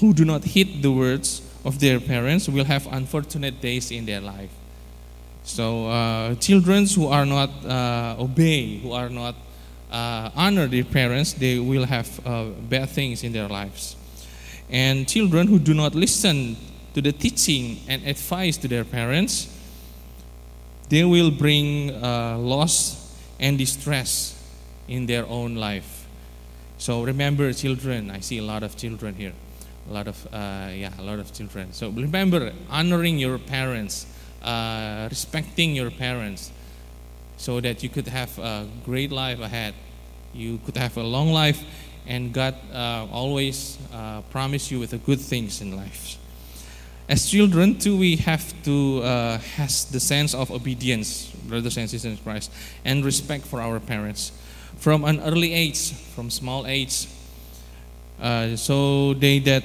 who 0.00 0.12
do 0.12 0.26
not 0.26 0.44
heed 0.44 0.82
the 0.82 0.92
words 0.92 1.40
of 1.64 1.80
their 1.80 1.98
parents, 1.98 2.46
will 2.48 2.66
have 2.66 2.86
unfortunate 2.92 3.62
days 3.62 3.90
in 3.90 4.04
their 4.04 4.20
life." 4.20 4.50
So, 5.42 5.88
uh, 5.88 6.34
children 6.34 6.84
who 6.84 7.06
are 7.06 7.24
not 7.24 7.48
uh, 7.64 8.16
obey, 8.20 8.76
who 8.76 8.92
are 8.92 9.08
not 9.08 9.34
uh, 9.90 10.28
honor 10.36 10.66
their 10.66 10.84
parents, 10.84 11.32
they 11.32 11.58
will 11.58 11.86
have 11.86 12.08
uh, 12.26 12.52
bad 12.68 12.90
things 12.90 13.24
in 13.24 13.32
their 13.32 13.48
lives. 13.48 13.96
And 14.68 15.08
children 15.08 15.46
who 15.46 15.58
do 15.58 15.72
not 15.72 15.94
listen 15.94 16.58
to 16.92 17.00
the 17.00 17.12
teaching 17.12 17.80
and 17.88 18.04
advice 18.04 18.58
to 18.58 18.68
their 18.68 18.84
parents, 18.84 19.48
they 20.88 21.04
will 21.04 21.30
bring 21.30 21.90
uh, 21.90 22.38
loss 22.38 23.16
and 23.38 23.58
distress 23.58 24.34
in 24.88 25.06
their 25.06 25.26
own 25.26 25.54
life. 25.54 26.06
So 26.78 27.02
remember, 27.02 27.52
children. 27.52 28.10
I 28.10 28.20
see 28.20 28.38
a 28.38 28.42
lot 28.42 28.62
of 28.62 28.76
children 28.76 29.14
here, 29.14 29.32
a 29.88 29.92
lot 29.92 30.08
of 30.08 30.26
uh, 30.32 30.70
yeah, 30.72 30.92
a 30.98 31.02
lot 31.02 31.18
of 31.18 31.32
children. 31.32 31.72
So 31.72 31.90
remember, 31.90 32.52
honoring 32.70 33.18
your 33.18 33.38
parents, 33.38 34.06
uh, 34.42 35.08
respecting 35.10 35.74
your 35.74 35.90
parents, 35.90 36.52
so 37.36 37.60
that 37.60 37.82
you 37.82 37.88
could 37.88 38.08
have 38.08 38.38
a 38.38 38.66
great 38.84 39.10
life 39.12 39.40
ahead. 39.40 39.74
You 40.32 40.58
could 40.64 40.76
have 40.76 40.96
a 40.96 41.02
long 41.02 41.32
life, 41.32 41.62
and 42.06 42.32
God 42.32 42.54
uh, 42.72 43.06
always 43.10 43.78
uh, 43.92 44.22
promise 44.30 44.70
you 44.70 44.78
with 44.78 44.90
the 44.90 44.98
good 44.98 45.20
things 45.20 45.60
in 45.60 45.76
life. 45.76 46.16
As 47.08 47.30
children, 47.30 47.78
too, 47.78 47.96
we 47.96 48.16
have 48.16 48.52
to 48.64 49.00
uh, 49.02 49.38
has 49.56 49.86
the 49.86 50.00
sense 50.00 50.34
of 50.34 50.50
obedience, 50.50 51.32
brothers 51.48 51.78
and 51.78 51.88
sisters 51.88 52.12
in 52.12 52.18
Christ, 52.18 52.52
and 52.84 53.02
respect 53.04 53.46
for 53.46 53.62
our 53.62 53.80
parents 53.80 54.32
from 54.78 55.04
an 55.04 55.20
early 55.20 55.52
age, 55.52 55.92
from 56.14 56.30
small 56.30 56.66
age, 56.66 57.06
uh, 58.20 58.54
so 58.56 59.14
they 59.14 59.38
that 59.40 59.64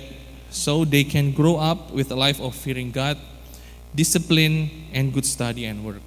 so 0.50 0.86
they 0.86 1.04
can 1.04 1.32
grow 1.32 1.58
up 1.58 1.92
with 1.92 2.12
a 2.12 2.16
life 2.16 2.40
of 2.40 2.56
fearing 2.56 2.92
God, 2.92 3.18
discipline, 3.94 4.70
and 4.94 5.12
good 5.12 5.26
study 5.26 5.66
and 5.66 5.84
work. 5.84 6.02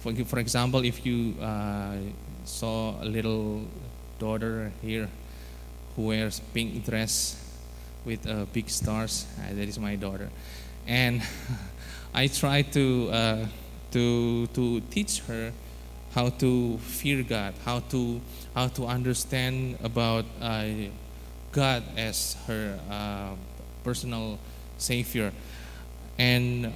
For, 0.00 0.14
for 0.24 0.38
example, 0.38 0.84
if 0.84 1.04
you 1.04 1.34
uh, 1.42 1.96
saw 2.44 3.02
a 3.02 3.04
little 3.04 3.64
daughter 4.18 4.72
here 4.80 5.08
who 5.96 6.02
wears 6.06 6.40
pink 6.54 6.86
dress 6.86 7.36
with 8.04 8.26
uh, 8.26 8.46
big 8.52 8.70
stars, 8.70 9.26
uh, 9.38 9.54
that 9.54 9.68
is 9.68 9.78
my 9.78 9.96
daughter, 9.96 10.30
and 10.86 11.22
I 12.14 12.26
try 12.26 12.62
to 12.62 13.10
uh, 13.12 13.46
to 13.92 14.46
to 14.48 14.80
teach 14.90 15.20
her 15.26 15.52
how 16.14 16.28
to 16.42 16.78
fear 16.78 17.22
God, 17.22 17.54
how 17.64 17.80
to 17.94 18.20
how 18.54 18.68
to 18.68 18.86
understand 18.86 19.78
about 19.82 20.24
uh, 20.40 20.66
God 21.52 21.82
as 21.96 22.36
her 22.46 22.78
uh, 22.90 23.34
personal 23.84 24.38
savior, 24.78 25.32
and 26.18 26.72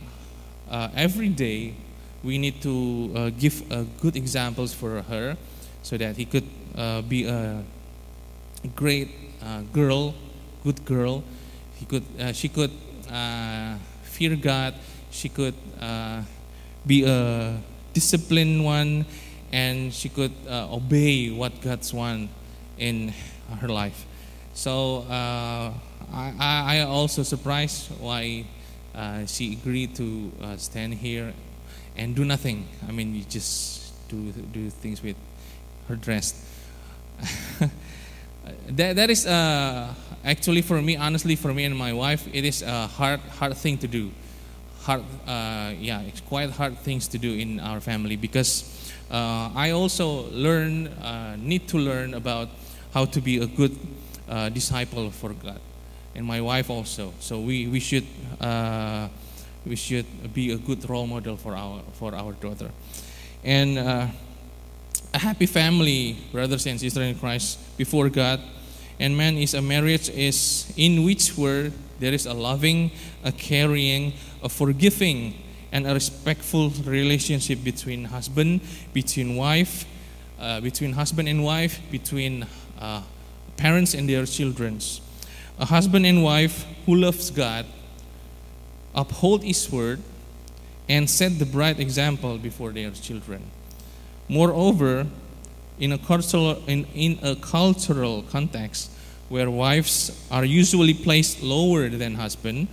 uh, 0.71 0.89
every 0.95 1.29
day 1.29 1.75
we 2.23 2.39
need 2.39 2.63
to 2.63 3.11
uh, 3.15 3.31
give 3.39 3.61
uh, 3.73 3.85
good 4.01 4.17
examples 4.17 4.73
for 4.73 5.03
her, 5.03 5.37
so 5.83 5.97
that 5.97 6.17
he 6.17 6.25
could 6.25 6.47
be 7.09 7.27
a 7.27 7.63
great 8.75 9.11
girl, 9.73 10.15
good 10.63 10.85
girl. 10.85 11.23
He 11.75 11.87
could 11.87 12.05
she 12.35 12.49
could 12.49 12.71
fear 14.15 14.37
God. 14.37 14.75
She 15.11 15.29
could 15.29 15.55
uh, 15.83 16.23
be 16.87 17.05
a 17.05 17.59
disciplined 17.93 18.65
one, 18.65 19.07
and 19.51 19.93
she 19.93 20.09
could 20.09 20.33
uh, 20.47 20.71
obey 20.71 21.31
what 21.31 21.61
God's 21.61 21.93
want 21.93 22.31
in 22.79 23.13
her 23.61 23.69
life. 23.69 24.07
So 24.55 25.03
uh, 25.11 25.75
I, 26.13 26.79
I 26.79 26.81
also 26.87 27.23
surprised 27.25 27.91
why 27.99 28.47
uh, 28.95 29.27
she 29.27 29.55
agreed 29.55 29.97
to 29.97 30.31
uh, 30.41 30.57
stand 30.57 30.95
here 30.95 31.35
and 31.97 32.15
do 32.15 32.25
nothing. 32.25 32.69
I 32.87 32.93
mean, 32.93 33.15
you 33.15 33.25
just 33.27 33.95
do 34.09 34.31
do 34.31 34.71
things 34.71 35.03
with 35.03 35.17
her 35.89 35.97
dress. 35.97 36.39
that 38.71 38.95
that 38.95 39.11
is 39.11 39.27
uh, 39.27 39.95
actually 40.25 40.63
for 40.63 40.81
me, 40.81 40.97
honestly, 40.97 41.37
for 41.37 41.53
me 41.53 41.65
and 41.65 41.77
my 41.77 41.93
wife, 41.93 42.27
it 42.33 42.45
is 42.45 42.63
a 42.63 42.87
hard 42.87 43.21
hard 43.39 43.57
thing 43.57 43.79
to 43.79 43.87
do. 43.87 44.11
Hard, 44.83 45.03
uh, 45.27 45.73
yeah, 45.79 46.01
it's 46.03 46.21
quite 46.21 46.51
hard 46.51 46.79
things 46.79 47.09
to 47.09 47.19
do 47.19 47.33
in 47.33 47.61
our 47.61 47.81
family 47.81 48.17
because 48.17 48.93
uh, 49.11 49.51
I 49.55 49.71
also 49.71 50.29
learn 50.31 50.89
uh, 50.89 51.37
need 51.39 51.69
to 51.69 51.79
learn 51.79 52.15
about 52.15 52.49
how 52.93 53.05
to 53.07 53.21
be 53.21 53.39
a 53.39 53.47
good 53.47 53.77
uh, 54.29 54.49
disciple 54.49 55.11
for 55.11 55.31
God, 55.31 55.61
and 56.15 56.27
my 56.27 56.41
wife 56.41 56.71
also. 56.71 57.13
So 57.21 57.41
we 57.41 57.67
we 57.67 57.81
should 57.81 58.07
uh, 58.41 59.09
we 59.67 59.77
should 59.77 60.07
be 60.35 60.53
a 60.53 60.59
good 60.59 60.89
role 60.89 61.07
model 61.07 61.37
for 61.37 61.55
our 61.57 61.81
for 61.95 62.15
our 62.15 62.33
daughter. 62.33 62.71
And 63.45 63.79
uh, 63.79 64.07
a 65.13 65.19
happy 65.19 65.47
family, 65.47 66.17
brothers 66.33 66.67
and 66.67 66.81
sisters 66.81 67.07
in 67.07 67.15
Christ, 67.19 67.59
before 67.77 68.09
God 68.09 68.41
and 68.99 69.17
man 69.17 69.37
is 69.37 69.55
a 69.55 69.63
marriage 69.63 70.09
is 70.11 70.73
in 70.77 71.05
which 71.05 71.37
where 71.37 71.71
there 72.01 72.13
is 72.13 72.27
a 72.27 72.35
loving, 72.35 72.91
a 73.25 73.33
caring, 73.33 74.13
a 74.43 74.49
forgiving, 74.49 75.35
and 75.73 75.87
a 75.87 75.95
respectful 75.95 76.71
relationship 76.85 77.65
between 77.65 78.05
husband, 78.05 78.61
between 78.93 79.37
wife, 79.37 79.85
uh, 80.39 80.61
between 80.61 80.93
husband 80.93 81.29
and 81.29 81.43
wife, 81.43 81.81
between 81.91 82.47
uh, 82.81 83.03
parents 83.57 83.95
and 83.95 84.09
their 84.09 84.27
children. 84.27 84.79
A 85.59 85.65
husband 85.65 86.07
and 86.07 86.23
wife 86.23 86.67
who 86.87 86.97
loves 86.97 87.31
God, 87.31 87.67
uphold 88.95 89.43
His 89.43 89.71
word, 89.71 90.01
and 90.89 91.09
set 91.09 91.39
the 91.39 91.47
bright 91.47 91.81
example 91.81 92.39
before 92.39 92.71
their 92.73 92.91
children. 92.91 93.51
Moreover, 94.29 95.07
in 95.79 95.93
a 95.93 95.99
cultural, 95.99 96.63
in, 96.67 96.85
in 96.95 97.19
a 97.23 97.37
cultural 97.37 98.23
context 98.31 98.91
where 99.29 99.51
wives 99.51 100.27
are 100.31 100.45
usually 100.45 100.95
placed 100.95 101.43
lower 101.43 101.89
than 101.89 102.15
husband, 102.15 102.69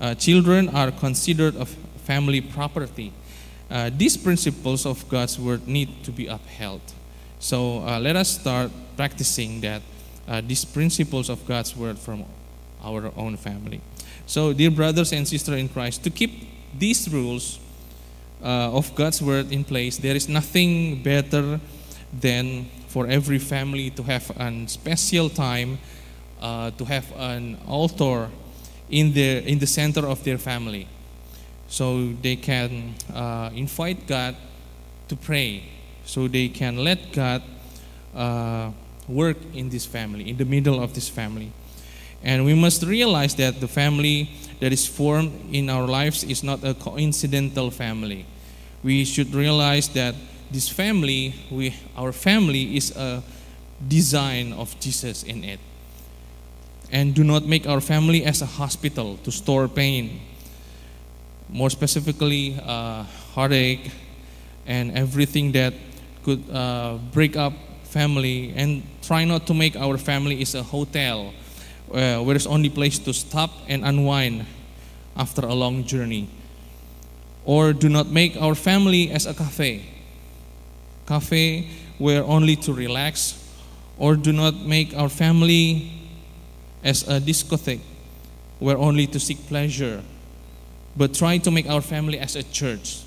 uh, 0.00 0.14
children 0.14 0.68
are 0.70 0.90
considered 0.90 1.56
of 1.56 1.68
family 2.04 2.40
property. 2.40 3.12
Uh, 3.70 3.90
these 3.96 4.16
principles 4.16 4.86
of 4.86 5.08
God's 5.08 5.38
word 5.38 5.66
need 5.66 6.04
to 6.04 6.10
be 6.10 6.26
upheld. 6.26 6.80
So 7.38 7.80
uh, 7.86 8.00
let 8.00 8.16
us 8.16 8.40
start 8.40 8.70
practicing 8.96 9.60
that 9.60 9.82
uh, 10.26 10.40
these 10.44 10.64
principles 10.64 11.28
of 11.28 11.46
God's 11.46 11.76
word 11.76 11.98
from 11.98 12.24
our 12.82 13.12
own 13.16 13.36
family. 13.36 13.80
So, 14.26 14.52
dear 14.52 14.70
brothers 14.70 15.12
and 15.12 15.26
sisters 15.26 15.58
in 15.58 15.68
Christ, 15.68 16.02
to 16.04 16.10
keep 16.10 16.48
these 16.76 17.08
rules 17.08 17.58
uh, 18.42 18.72
of 18.72 18.94
God's 18.94 19.22
word 19.22 19.52
in 19.52 19.64
place, 19.64 19.98
there 19.98 20.16
is 20.16 20.28
nothing 20.28 21.02
better 21.02 21.60
than 22.12 22.66
for 22.88 23.06
every 23.06 23.38
family 23.38 23.90
to 23.90 24.02
have 24.02 24.30
a 24.36 24.68
special 24.68 25.28
time 25.28 25.78
uh, 26.40 26.70
to 26.72 26.84
have 26.84 27.06
an 27.16 27.58
altar 27.66 28.28
in 28.90 29.12
the 29.12 29.42
in 29.44 29.58
the 29.58 29.66
center 29.66 30.06
of 30.06 30.22
their 30.22 30.38
family, 30.38 30.86
so 31.68 32.12
they 32.22 32.36
can 32.36 32.94
uh, 33.12 33.50
invite 33.54 34.06
God 34.06 34.36
to 35.08 35.16
pray, 35.16 35.64
so 36.04 36.28
they 36.28 36.48
can 36.48 36.76
let 36.76 37.12
God 37.12 37.42
uh, 38.14 38.70
work 39.08 39.36
in 39.54 39.68
this 39.68 39.86
family, 39.86 40.30
in 40.30 40.36
the 40.36 40.44
middle 40.44 40.82
of 40.82 40.94
this 40.94 41.08
family, 41.08 41.52
and 42.22 42.44
we 42.44 42.54
must 42.54 42.82
realize 42.82 43.34
that 43.36 43.60
the 43.60 43.68
family 43.68 44.30
that 44.60 44.72
is 44.72 44.86
formed 44.86 45.32
in 45.52 45.68
our 45.68 45.86
lives 45.86 46.24
is 46.24 46.42
not 46.42 46.64
a 46.64 46.74
coincidental 46.74 47.70
family. 47.70 48.24
We 48.82 49.04
should 49.04 49.34
realize 49.34 49.88
that 49.90 50.14
this 50.50 50.68
family, 50.68 51.34
we, 51.50 51.74
our 51.96 52.12
family 52.12 52.76
is 52.76 52.94
a 52.96 53.22
design 53.88 54.52
of 54.52 54.78
Jesus 54.80 55.22
in 55.22 55.44
it. 55.44 55.60
And 56.90 57.14
do 57.14 57.24
not 57.24 57.46
make 57.46 57.66
our 57.66 57.80
family 57.80 58.24
as 58.24 58.42
a 58.42 58.46
hospital 58.46 59.18
to 59.24 59.32
store 59.32 59.68
pain. 59.68 60.20
More 61.48 61.70
specifically, 61.70 62.58
uh, 62.64 63.04
heartache 63.34 63.90
and 64.66 64.96
everything 64.96 65.52
that 65.52 65.74
could 66.22 66.42
uh, 66.50 66.98
break 67.12 67.36
up 67.36 67.52
family. 67.84 68.52
And 68.56 68.82
try 69.02 69.24
not 69.24 69.46
to 69.48 69.54
make 69.54 69.76
our 69.76 69.98
family 69.98 70.40
is 70.40 70.54
a 70.54 70.62
hotel 70.62 71.34
uh, 71.92 72.18
where 72.22 72.36
it's 72.36 72.46
only 72.46 72.70
place 72.70 72.98
to 73.00 73.12
stop 73.12 73.50
and 73.68 73.84
unwind 73.84 74.46
after 75.16 75.42
a 75.42 75.54
long 75.54 75.84
journey. 75.84 76.28
Or 77.44 77.72
do 77.72 77.88
not 77.88 78.08
make 78.08 78.36
our 78.40 78.54
family 78.54 79.10
as 79.10 79.26
a 79.26 79.34
cafe 79.34 79.95
cafe 81.06 81.68
where 81.98 82.22
only 82.24 82.56
to 82.56 82.72
relax, 82.72 83.42
or 83.98 84.16
do 84.16 84.32
not 84.32 84.54
make 84.54 84.94
our 84.96 85.08
family 85.08 85.92
as 86.84 87.02
a 87.08 87.20
discotheque 87.20 87.80
where 88.58 88.78
only 88.78 89.06
to 89.06 89.20
seek 89.20 89.46
pleasure, 89.48 90.02
but 90.96 91.14
try 91.14 91.38
to 91.38 91.50
make 91.50 91.68
our 91.68 91.80
family 91.80 92.18
as 92.18 92.36
a 92.36 92.42
church. 92.42 93.02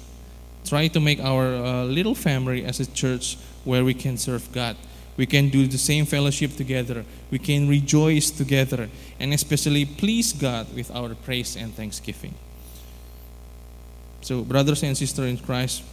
Try 0.66 0.88
to 0.90 1.00
make 1.00 1.20
our 1.20 1.56
uh, 1.56 1.84
little 1.86 2.16
family 2.16 2.66
as 2.66 2.80
a 2.80 2.86
church 2.86 3.38
where 3.64 3.84
we 3.84 3.94
can 3.94 4.18
serve 4.18 4.52
God. 4.52 4.76
We 5.18 5.26
can 5.26 5.50
do 5.50 5.68
the 5.68 5.78
same 5.78 6.06
fellowship 6.06 6.56
together. 6.56 7.04
We 7.32 7.40
can 7.40 7.68
rejoice 7.68 8.30
together, 8.30 8.90
and 9.20 9.34
especially 9.34 9.86
please 9.86 10.34
God 10.34 10.74
with 10.76 10.92
our 10.96 11.16
praise 11.16 11.56
and 11.56 11.74
thanksgiving. 11.74 12.36
So, 14.22 14.44
brothers 14.44 14.84
and 14.84 14.98
sisters 14.98 15.30
in 15.30 15.38
Christ, 15.38 15.84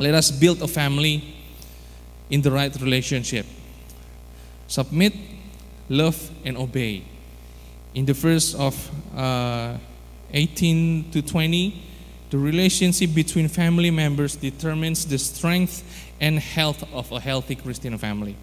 let 0.00 0.14
us 0.14 0.30
build 0.30 0.62
a 0.62 0.68
family 0.68 1.22
in 2.30 2.40
the 2.40 2.50
right 2.50 2.74
relationship. 2.80 3.44
Submit, 4.66 5.12
love, 5.88 6.30
and 6.44 6.56
obey. 6.56 7.04
In 7.94 8.06
the 8.06 8.14
verse 8.14 8.54
of 8.54 8.74
uh, 9.16 9.76
18 10.32 11.10
to 11.10 11.22
20, 11.22 11.82
the 12.30 12.38
relationship 12.38 13.12
between 13.14 13.48
family 13.48 13.90
members 13.90 14.36
determines 14.36 15.04
the 15.04 15.18
strength 15.18 15.82
and 16.20 16.38
health 16.38 16.82
of 16.94 17.10
a 17.12 17.20
healthy 17.20 17.56
Christian 17.56 17.98
family. 17.98 18.36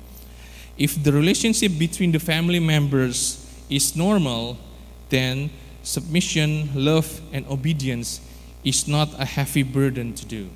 If 0.77 1.01
the 1.01 1.11
relationship 1.11 1.71
between 1.79 2.11
the 2.11 2.19
family 2.19 2.59
members 2.59 3.43
is 3.69 3.95
normal, 3.95 4.57
then 5.09 5.49
submission, 5.81 6.69
love, 6.75 7.21
and 7.31 7.47
obedience 7.47 8.21
is 8.63 8.87
not 8.87 9.09
a 9.19 9.25
heavy 9.25 9.63
burden 9.63 10.13
to 10.13 10.25
do 10.25 10.49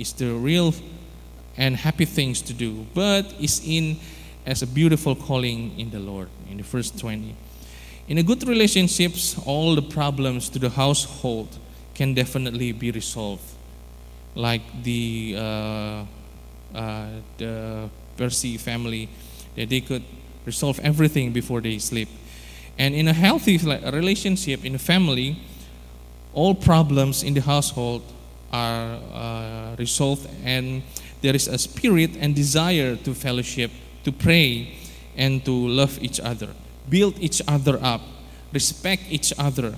is 0.00 0.12
the 0.14 0.32
real 0.32 0.74
and 1.56 1.76
happy 1.76 2.06
things 2.06 2.40
to 2.42 2.52
do, 2.54 2.86
but 2.94 3.26
is 3.38 3.60
in 3.64 3.98
as 4.46 4.62
a 4.62 4.66
beautiful 4.66 5.14
calling 5.14 5.78
in 5.78 5.90
the 5.90 5.98
Lord. 5.98 6.28
In 6.50 6.56
the 6.56 6.64
first 6.64 6.98
20. 6.98 7.36
In 8.08 8.18
a 8.18 8.22
good 8.22 8.48
relationships, 8.48 9.38
all 9.46 9.74
the 9.74 9.82
problems 9.82 10.48
to 10.50 10.58
the 10.58 10.70
household 10.70 11.58
can 11.94 12.14
definitely 12.14 12.72
be 12.72 12.90
resolved. 12.90 13.44
Like 14.34 14.62
the 14.82 15.36
uh, 15.36 16.04
uh, 16.74 17.08
the 17.36 17.88
Percy 18.16 18.56
family, 18.56 19.08
that 19.56 19.68
they 19.68 19.80
could 19.80 20.02
resolve 20.46 20.80
everything 20.80 21.32
before 21.32 21.60
they 21.60 21.78
sleep. 21.78 22.08
And 22.78 22.94
in 22.94 23.08
a 23.08 23.12
healthy 23.12 23.58
relationship 23.58 24.64
in 24.64 24.74
a 24.74 24.78
family, 24.78 25.36
all 26.32 26.54
problems 26.54 27.22
in 27.22 27.34
the 27.34 27.40
household 27.40 28.02
are 28.52 28.98
uh, 29.12 29.76
resolved 29.78 30.28
and 30.44 30.82
there 31.22 31.34
is 31.34 31.48
a 31.48 31.58
spirit 31.58 32.16
and 32.18 32.34
desire 32.34 32.96
to 32.96 33.14
fellowship, 33.14 33.70
to 34.04 34.12
pray, 34.12 34.74
and 35.16 35.44
to 35.44 35.52
love 35.52 35.98
each 36.02 36.20
other, 36.20 36.48
build 36.88 37.18
each 37.18 37.42
other 37.46 37.78
up, 37.82 38.00
respect 38.52 39.02
each 39.10 39.32
other, 39.38 39.74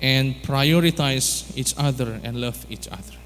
and 0.00 0.34
prioritize 0.42 1.56
each 1.56 1.74
other 1.78 2.20
and 2.22 2.40
love 2.40 2.66
each 2.68 2.88
other. 2.88 3.16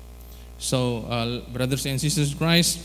So, 0.59 1.05
uh, 1.09 1.41
brothers 1.53 1.87
and 1.87 2.01
sisters 2.01 2.35
Christ, 2.35 2.78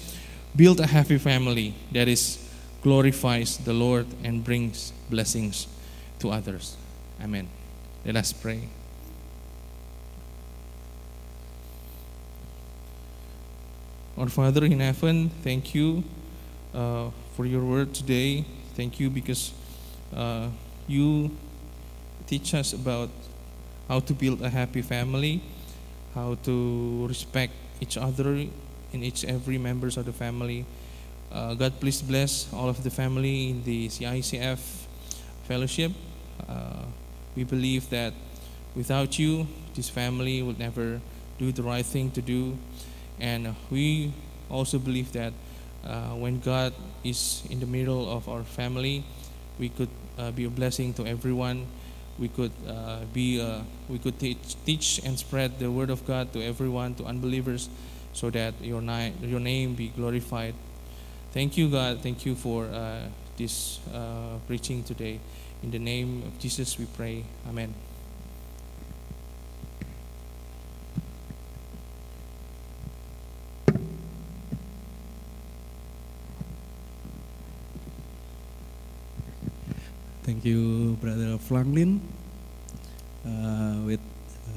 build 0.56 0.80
a 0.80 0.88
happy 0.88 1.18
family 1.18 1.76
that 1.91 2.08
is 2.08 2.39
glorifies 2.82 3.58
the 3.58 3.74
Lord 3.74 4.06
and 4.24 4.43
brings 4.43 4.93
blessings 5.10 5.68
to 6.20 6.30
others. 6.30 6.78
Amen. 7.22 7.48
Let 8.06 8.16
us 8.16 8.32
pray. 8.32 8.70
Our 14.18 14.30
Father 14.30 14.63
in 14.63 14.80
heaven, 14.80 15.30
thank 15.43 15.76
you 15.76 16.01
uh, 16.74 17.09
for 17.36 17.45
your 17.45 17.66
word 17.66 17.93
today. 17.93 18.45
Thank 18.74 18.97
you 18.97 19.09
because 19.09 19.51
uh, 20.16 20.47
you 20.88 21.36
teach 22.26 22.53
us 22.53 22.72
about 22.72 23.09
how 23.89 23.99
to 23.99 24.13
build 24.13 24.41
a 24.41 24.49
happy 24.49 24.82
family, 24.82 25.43
how 26.13 26.36
to 26.47 27.05
respect 27.07 27.51
each 27.82 27.97
other 27.97 28.47
in 28.93 29.03
each 29.03 29.26
every 29.26 29.57
members 29.57 29.97
of 29.97 30.05
the 30.05 30.13
family. 30.13 30.63
Uh, 31.30 31.53
God, 31.53 31.78
please 31.82 32.01
bless 32.01 32.47
all 32.53 32.70
of 32.70 32.82
the 32.86 32.89
family 32.89 33.49
in 33.49 33.66
the 33.66 33.89
CICF 33.89 34.59
fellowship. 35.43 35.91
Uh, 36.47 36.88
we 37.36 37.43
believe 37.43 37.89
that 37.89 38.13
without 38.78 39.20
you, 39.20 39.45
this 39.76 39.89
family 39.89 40.41
would 40.41 40.57
never 40.57 41.01
do 41.38 41.51
the 41.51 41.63
right 41.63 41.86
thing 41.86 42.11
to 42.11 42.22
do. 42.22 42.57
And 43.20 43.55
we 43.70 44.13
also 44.49 44.80
believe 44.80 45.11
that 45.13 45.34
uh, 45.86 46.16
when 46.16 46.39
God 46.39 46.74
is 47.03 47.43
in 47.49 47.59
the 47.59 47.66
middle 47.66 48.11
of 48.11 48.28
our 48.28 48.43
family, 48.43 49.03
we 49.59 49.70
could 49.70 49.89
uh, 50.18 50.32
be 50.32 50.45
a 50.45 50.49
blessing 50.49 50.93
to 50.95 51.05
everyone. 51.05 51.68
We 52.18 52.30
could 52.30 52.51
uh, 52.68 53.03
be 53.13 53.41
uh, 53.41 53.59
we 53.89 53.99
could 53.99 54.18
teach, 54.20 54.55
teach 54.66 55.01
and 55.03 55.20
spread 55.20 55.59
the 55.59 55.70
word 55.70 55.89
of 55.89 56.05
God 56.07 56.32
to 56.34 56.41
everyone, 56.41 56.95
to 56.95 57.05
unbelievers, 57.05 57.70
so 58.13 58.30
that 58.30 58.53
your, 58.61 58.82
your 59.22 59.39
name 59.39 59.76
be 59.76 59.89
glorified. 59.89 60.55
Thank 61.32 61.57
you, 61.57 61.70
God. 61.70 61.99
Thank 62.01 62.26
you 62.26 62.36
for 62.36 62.66
uh, 62.66 63.01
this 63.38 63.80
uh, 63.93 64.39
preaching 64.47 64.84
today. 64.84 65.20
In 65.61 65.72
the 65.72 65.80
name 65.80 66.24
of 66.26 66.39
Jesus, 66.39 66.80
we 66.80 66.86
pray. 66.86 67.26
Amen. 67.49 67.74
Thank 80.26 80.43
you, 80.43 80.97
Brother 81.01 81.38
Franklin, 81.38 82.01
uh, 83.23 83.78
with 83.86 83.99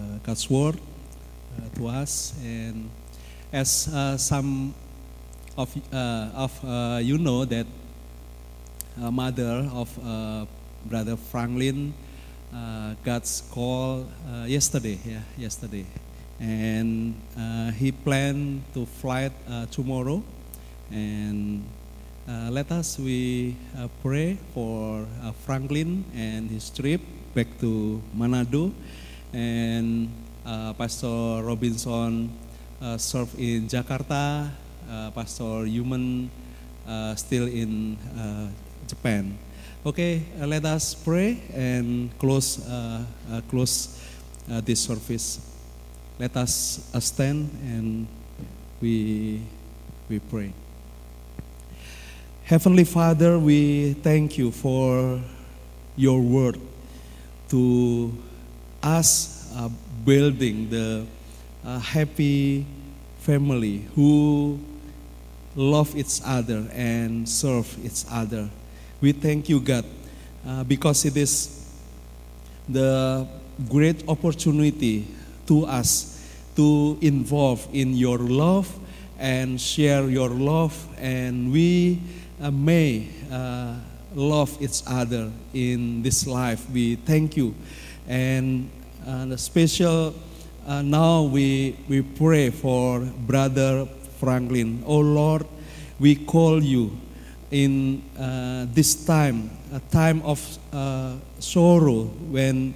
uh, 0.00 0.16
God's 0.24 0.48
word 0.48 0.80
uh, 0.80 1.68
to 1.76 1.88
us. 1.88 2.32
And 2.42 2.88
as 3.52 3.86
uh, 3.92 4.16
some 4.16 4.72
of, 5.58 5.68
uh, 5.92 6.30
of 6.32 6.64
uh, 6.64 7.00
you 7.02 7.18
know 7.18 7.44
that 7.44 7.66
uh, 8.96 9.10
mother 9.10 9.68
of 9.74 10.48
Brother 10.86 11.18
Franklin 11.18 11.92
God's 13.04 13.42
call 13.50 14.06
yesterday, 14.46 14.98
yeah, 15.04 15.20
yesterday. 15.36 15.84
And 16.40 17.14
he 17.76 17.92
planned 17.92 18.62
to 18.72 18.86
fly 18.86 19.30
tomorrow. 19.70 20.22
And 20.90 21.62
uh, 22.28 22.52
let 22.52 22.70
us 22.70 23.00
we 23.00 23.56
uh, 23.72 23.88
pray 24.04 24.36
for 24.52 25.08
uh, 25.24 25.32
Franklin 25.48 26.04
and 26.12 26.50
his 26.50 26.68
trip 26.68 27.00
back 27.34 27.48
to 27.58 28.02
Manado. 28.12 28.72
And 29.32 30.12
uh, 30.44 30.76
Pastor 30.76 31.40
Robinson 31.42 32.28
uh, 32.80 32.98
served 33.00 33.32
in 33.40 33.66
Jakarta. 33.68 34.52
Pastor 35.12 35.68
Human 35.68 36.30
still 37.16 37.44
in 37.44 37.96
Japan. 38.88 39.36
Okay, 39.84 40.24
let 40.40 40.64
us 40.64 40.96
pray 40.96 41.44
and 41.52 42.08
close 42.16 42.64
close 43.52 44.00
this 44.64 44.80
service. 44.80 45.44
Let 46.16 46.32
us 46.40 46.80
stand 47.04 47.52
and 47.68 48.08
we 48.80 49.44
we 50.08 50.24
pray. 50.24 50.56
Heavenly 52.48 52.84
Father, 52.84 53.38
we 53.38 53.92
thank 53.92 54.38
you 54.38 54.50
for 54.50 55.20
your 55.96 56.18
word 56.18 56.58
to 57.50 58.10
us 58.82 59.52
uh, 59.54 59.68
building 60.06 60.70
the 60.70 61.04
uh, 61.62 61.78
happy 61.78 62.64
family 63.18 63.84
who 63.94 64.58
love 65.56 65.94
each 65.94 66.22
other 66.24 66.64
and 66.72 67.28
serve 67.28 67.68
each 67.84 68.06
other. 68.10 68.48
We 69.02 69.12
thank 69.12 69.50
you, 69.50 69.60
God, 69.60 69.84
uh, 70.46 70.64
because 70.64 71.04
it 71.04 71.18
is 71.18 71.68
the 72.66 73.28
great 73.68 74.08
opportunity 74.08 75.06
to 75.48 75.66
us 75.66 76.16
to 76.56 76.96
involve 77.02 77.68
in 77.74 77.92
your 77.92 78.16
love 78.16 78.72
and 79.18 79.60
share 79.60 80.08
your 80.08 80.30
love, 80.30 80.72
and 80.96 81.52
we 81.52 82.00
uh, 82.40 82.50
may 82.50 83.08
uh, 83.30 83.74
love 84.14 84.56
each 84.60 84.82
other 84.86 85.30
in 85.52 86.02
this 86.02 86.26
life. 86.26 86.68
We 86.70 86.96
thank 86.96 87.36
you, 87.36 87.54
and 88.06 88.70
uh, 89.06 89.36
special 89.36 90.14
uh, 90.66 90.82
now 90.82 91.22
we 91.22 91.76
we 91.88 92.02
pray 92.02 92.50
for 92.50 93.00
Brother 93.00 93.86
Franklin. 94.20 94.82
Oh 94.86 95.00
Lord, 95.00 95.46
we 95.98 96.14
call 96.16 96.62
you 96.62 96.96
in 97.50 98.02
uh, 98.18 98.66
this 98.72 99.06
time, 99.06 99.50
a 99.72 99.80
time 99.90 100.22
of 100.22 100.40
uh, 100.72 101.16
sorrow 101.38 102.04
when 102.30 102.74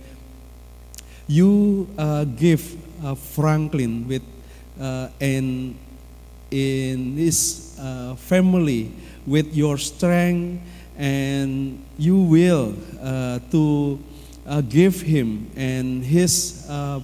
you 1.27 1.89
uh, 1.99 2.25
give 2.25 2.65
uh, 3.05 3.15
Franklin 3.15 4.09
with 4.09 4.23
uh, 4.81 5.09
and 5.21 5.77
in 6.51 7.17
his 7.17 7.77
uh, 7.81 8.15
family 8.17 8.93
with 9.27 9.55
your 9.55 9.79
strength 9.79 10.63
and 10.97 11.83
you 11.99 12.17
will 12.17 12.75
uh, 13.01 13.39
to 13.51 13.99
uh, 14.47 14.61
give 14.63 15.01
him 15.01 15.51
and 15.57 16.05
his 16.05 16.67
uh, 16.69 17.01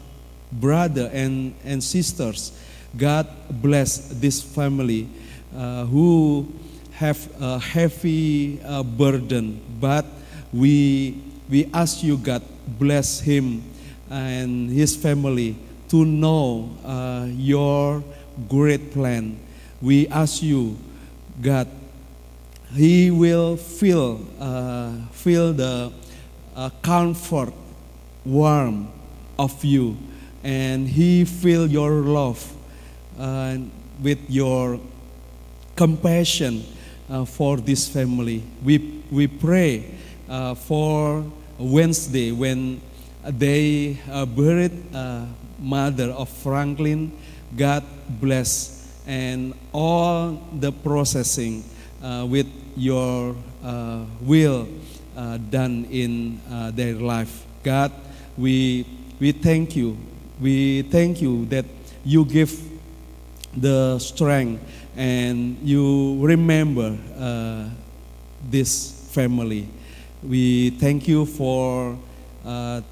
brother 0.52 1.10
and, 1.12 1.54
and 1.64 1.82
sisters. 1.82 2.52
God 2.96 3.26
bless 3.50 4.08
this 4.08 4.42
family 4.42 5.08
uh, 5.56 5.84
who 5.86 6.52
have 6.92 7.28
a 7.40 7.58
heavy 7.58 8.60
uh, 8.64 8.82
burden 8.82 9.60
but 9.80 10.04
we 10.52 11.22
we 11.48 11.70
ask 11.72 12.02
you 12.02 12.16
god 12.16 12.42
bless 12.66 13.20
him 13.20 13.62
and 14.10 14.70
his 14.70 14.96
family 14.96 15.56
to 15.88 16.04
know 16.04 16.70
uh, 16.84 17.26
your 17.28 18.02
great 18.48 18.92
plan. 18.92 19.38
We 19.80 20.08
ask 20.08 20.42
you 20.42 20.76
god 21.40 21.68
he 22.74 23.10
will 23.10 23.56
feel 23.56 24.20
uh, 24.40 24.92
feel 25.12 25.52
the 25.52 25.92
uh, 26.54 26.70
comfort 26.82 27.52
warm 28.24 28.90
of 29.38 29.64
you. 29.64 29.96
And 30.44 30.88
he 30.88 31.24
feel 31.24 31.66
your 31.66 31.90
love 31.90 32.40
uh, 33.18 33.58
with 34.02 34.18
your 34.28 34.80
compassion 35.76 36.64
uh, 37.10 37.24
for 37.24 37.56
this 37.56 37.88
family. 37.88 38.42
We 38.64 39.02
we 39.10 39.26
pray 39.26 39.94
uh, 40.28 40.54
for 40.54 41.24
wednesday 41.58 42.30
when 42.30 42.80
they 43.24 43.98
uh, 44.10 44.26
buried 44.26 44.72
mother 45.58 46.10
of 46.10 46.28
franklin. 46.28 47.10
God 47.56 47.82
bless 48.20 48.78
and 49.06 49.54
all 49.72 50.38
the 50.52 50.70
processing 50.70 51.64
with 52.02 52.46
your 52.76 53.34
uh, 53.64 54.04
will 54.20 54.68
uh, 55.16 55.36
done 55.50 55.86
in 55.90 56.40
uh, 56.50 56.70
their 56.70 56.94
life. 56.94 57.44
God, 57.62 57.92
we, 58.36 58.86
we 59.18 59.32
thank 59.32 59.74
you. 59.74 59.98
We 60.40 60.82
thank 60.82 61.20
you 61.20 61.46
that 61.46 61.64
you 62.04 62.24
give 62.24 62.54
the 63.56 63.98
strength 63.98 64.62
and 64.96 65.58
you 65.62 66.24
remember 66.24 66.96
uh, 67.18 67.68
this 68.48 69.10
family. 69.10 69.68
We 70.22 70.70
thank 70.70 71.08
you 71.08 71.26
for 71.26 71.98
uh, 72.44 72.82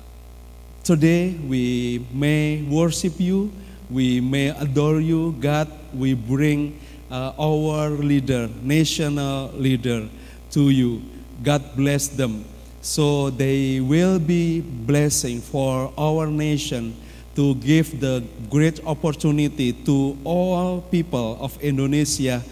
today. 0.83 1.35
We 1.47 2.07
may 2.13 2.63
worship 2.63 3.15
you. 3.19 3.53
We 3.89 4.21
may 4.21 4.49
adore 4.49 5.01
you. 5.01 5.33
God, 5.39 5.71
we 5.95 6.15
bring 6.15 6.81
uh, 7.11 7.33
our 7.39 7.91
leader, 7.91 8.49
national 8.63 9.53
leader, 9.55 10.09
to 10.51 10.71
you. 10.71 11.03
God 11.43 11.63
bless 11.77 12.09
them. 12.09 12.45
So 12.81 13.31
they 13.31 13.81
will 13.81 14.19
be 14.19 14.61
blessing 14.61 15.41
for 15.41 15.93
our 15.99 16.27
nation 16.29 16.95
to 17.35 17.55
give 17.57 18.01
the 18.01 18.25
great 18.49 18.81
opportunity 18.87 19.73
to 19.73 20.17
all 20.25 20.81
people 20.81 21.37
of 21.41 21.61
Indonesia 21.61 22.43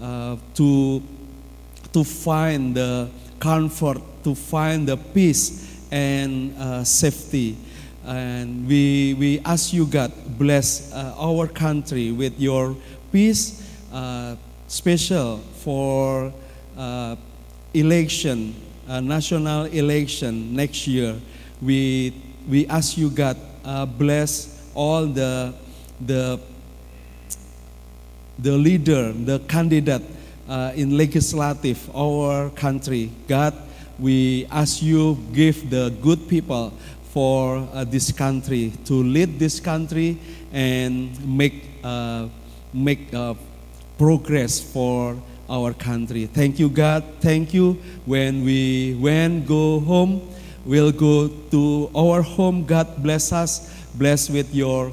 uh, 0.00 0.36
to, 0.54 1.02
to 1.92 2.04
find 2.04 2.74
the 2.74 3.10
comfort, 3.38 4.00
to 4.24 4.34
find 4.34 4.88
the 4.88 4.96
peace 4.96 5.84
and 5.92 6.56
uh, 6.56 6.84
safety. 6.84 7.56
And 8.06 8.66
we, 8.66 9.14
we 9.18 9.40
ask 9.44 9.72
you, 9.72 9.86
God, 9.86 10.12
bless 10.38 10.92
uh, 10.92 11.14
our 11.18 11.46
country 11.46 12.12
with 12.12 12.40
your 12.40 12.74
peace 13.12 13.59
uh, 13.92 14.36
special 14.68 15.38
for 15.62 16.32
uh, 16.76 17.16
election, 17.74 18.54
uh, 18.88 19.00
national 19.00 19.64
election 19.66 20.54
next 20.54 20.86
year. 20.86 21.16
We, 21.60 22.14
we 22.48 22.66
ask 22.66 22.96
you, 22.96 23.10
God, 23.10 23.36
uh, 23.64 23.86
bless 23.86 24.70
all 24.74 25.06
the, 25.06 25.54
the, 26.00 26.40
the 28.38 28.52
leader, 28.52 29.12
the 29.12 29.40
candidate 29.40 30.02
uh, 30.48 30.72
in 30.74 30.96
legislative 30.96 31.78
our 31.94 32.50
country. 32.50 33.10
God, 33.28 33.54
we 33.98 34.46
ask 34.50 34.82
you 34.82 35.18
give 35.32 35.68
the 35.70 35.94
good 36.00 36.28
people 36.28 36.72
for 37.12 37.68
uh, 37.72 37.84
this 37.84 38.12
country 38.12 38.72
to 38.84 38.94
lead 38.94 39.38
this 39.38 39.60
country 39.60 40.18
and 40.52 41.10
make 41.26 41.64
uh, 41.84 42.28
make 42.72 43.12
uh, 43.12 43.34
progress 44.00 44.58
for 44.58 45.14
our 45.50 45.74
country. 45.74 46.24
Thank 46.24 46.58
you, 46.58 46.70
God. 46.70 47.04
Thank 47.20 47.52
you. 47.52 47.76
When 48.06 48.48
we 48.48 48.96
when 48.96 49.44
go 49.44 49.78
home, 49.80 50.24
we'll 50.64 50.90
go 50.90 51.28
to 51.28 51.90
our 51.92 52.22
home. 52.22 52.64
God 52.64 52.88
bless 53.04 53.30
us. 53.30 53.68
Bless 53.92 54.32
with 54.32 54.54
your 54.54 54.90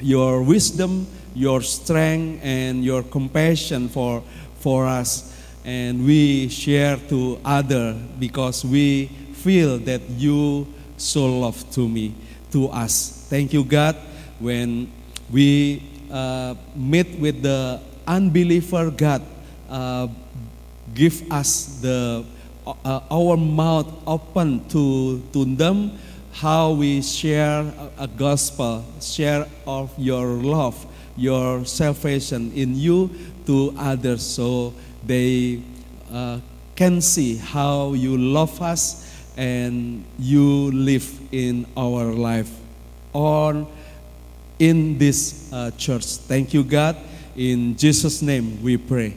your 0.00 0.40
wisdom, 0.40 1.06
your 1.34 1.60
strength, 1.60 2.40
and 2.40 2.80
your 2.80 3.02
compassion 3.02 3.92
for 3.92 4.24
for 4.56 4.88
us. 4.88 5.28
And 5.68 6.08
we 6.08 6.48
share 6.48 6.96
to 7.12 7.36
other 7.44 7.92
because 8.18 8.64
we 8.64 9.12
feel 9.44 9.76
that 9.84 10.00
you 10.16 10.64
so 10.96 11.28
love 11.28 11.60
to 11.76 11.86
me, 11.86 12.16
to 12.56 12.72
us. 12.72 13.28
Thank 13.28 13.52
you, 13.52 13.68
God. 13.68 14.00
When 14.40 14.88
we 15.28 15.84
uh, 16.08 16.54
meet 16.74 17.20
with 17.20 17.42
the 17.42 17.84
unbeliever, 18.06 18.90
God, 18.90 19.22
uh, 19.68 20.08
give 20.94 21.30
us 21.30 21.80
the 21.80 22.24
uh, 22.66 23.00
our 23.10 23.36
mouth 23.36 23.86
open 24.06 24.66
to, 24.68 25.20
to 25.32 25.44
them, 25.44 25.98
how 26.32 26.72
we 26.72 27.02
share 27.02 27.72
a, 27.98 28.06
gospel, 28.06 28.84
share 29.00 29.46
of 29.66 29.92
your 29.98 30.26
love, 30.26 30.86
your 31.16 31.64
salvation 31.64 32.50
in 32.52 32.74
you 32.74 33.10
to 33.46 33.74
others 33.78 34.22
so 34.22 34.72
they 35.06 35.60
uh, 36.10 36.40
can 36.74 37.00
see 37.00 37.36
how 37.36 37.92
you 37.92 38.16
love 38.16 38.60
us 38.62 39.10
and 39.36 40.04
you 40.18 40.70
live 40.72 41.20
in 41.32 41.66
our 41.76 42.04
life 42.12 42.50
on 43.12 43.66
in 44.58 44.96
this 44.98 45.52
uh, 45.52 45.70
church. 45.72 46.04
Thank 46.04 46.54
you, 46.54 46.64
God. 46.64 46.96
In 47.36 47.76
Jesus' 47.76 48.22
name 48.22 48.62
we 48.62 48.76
pray. 48.76 49.16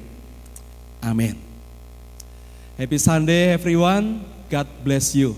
Amen. 1.03 1.37
Happy 2.77 2.97
Sunday, 2.97 3.53
everyone. 3.53 4.25
God 4.49 4.67
bless 4.83 5.13
you. 5.13 5.35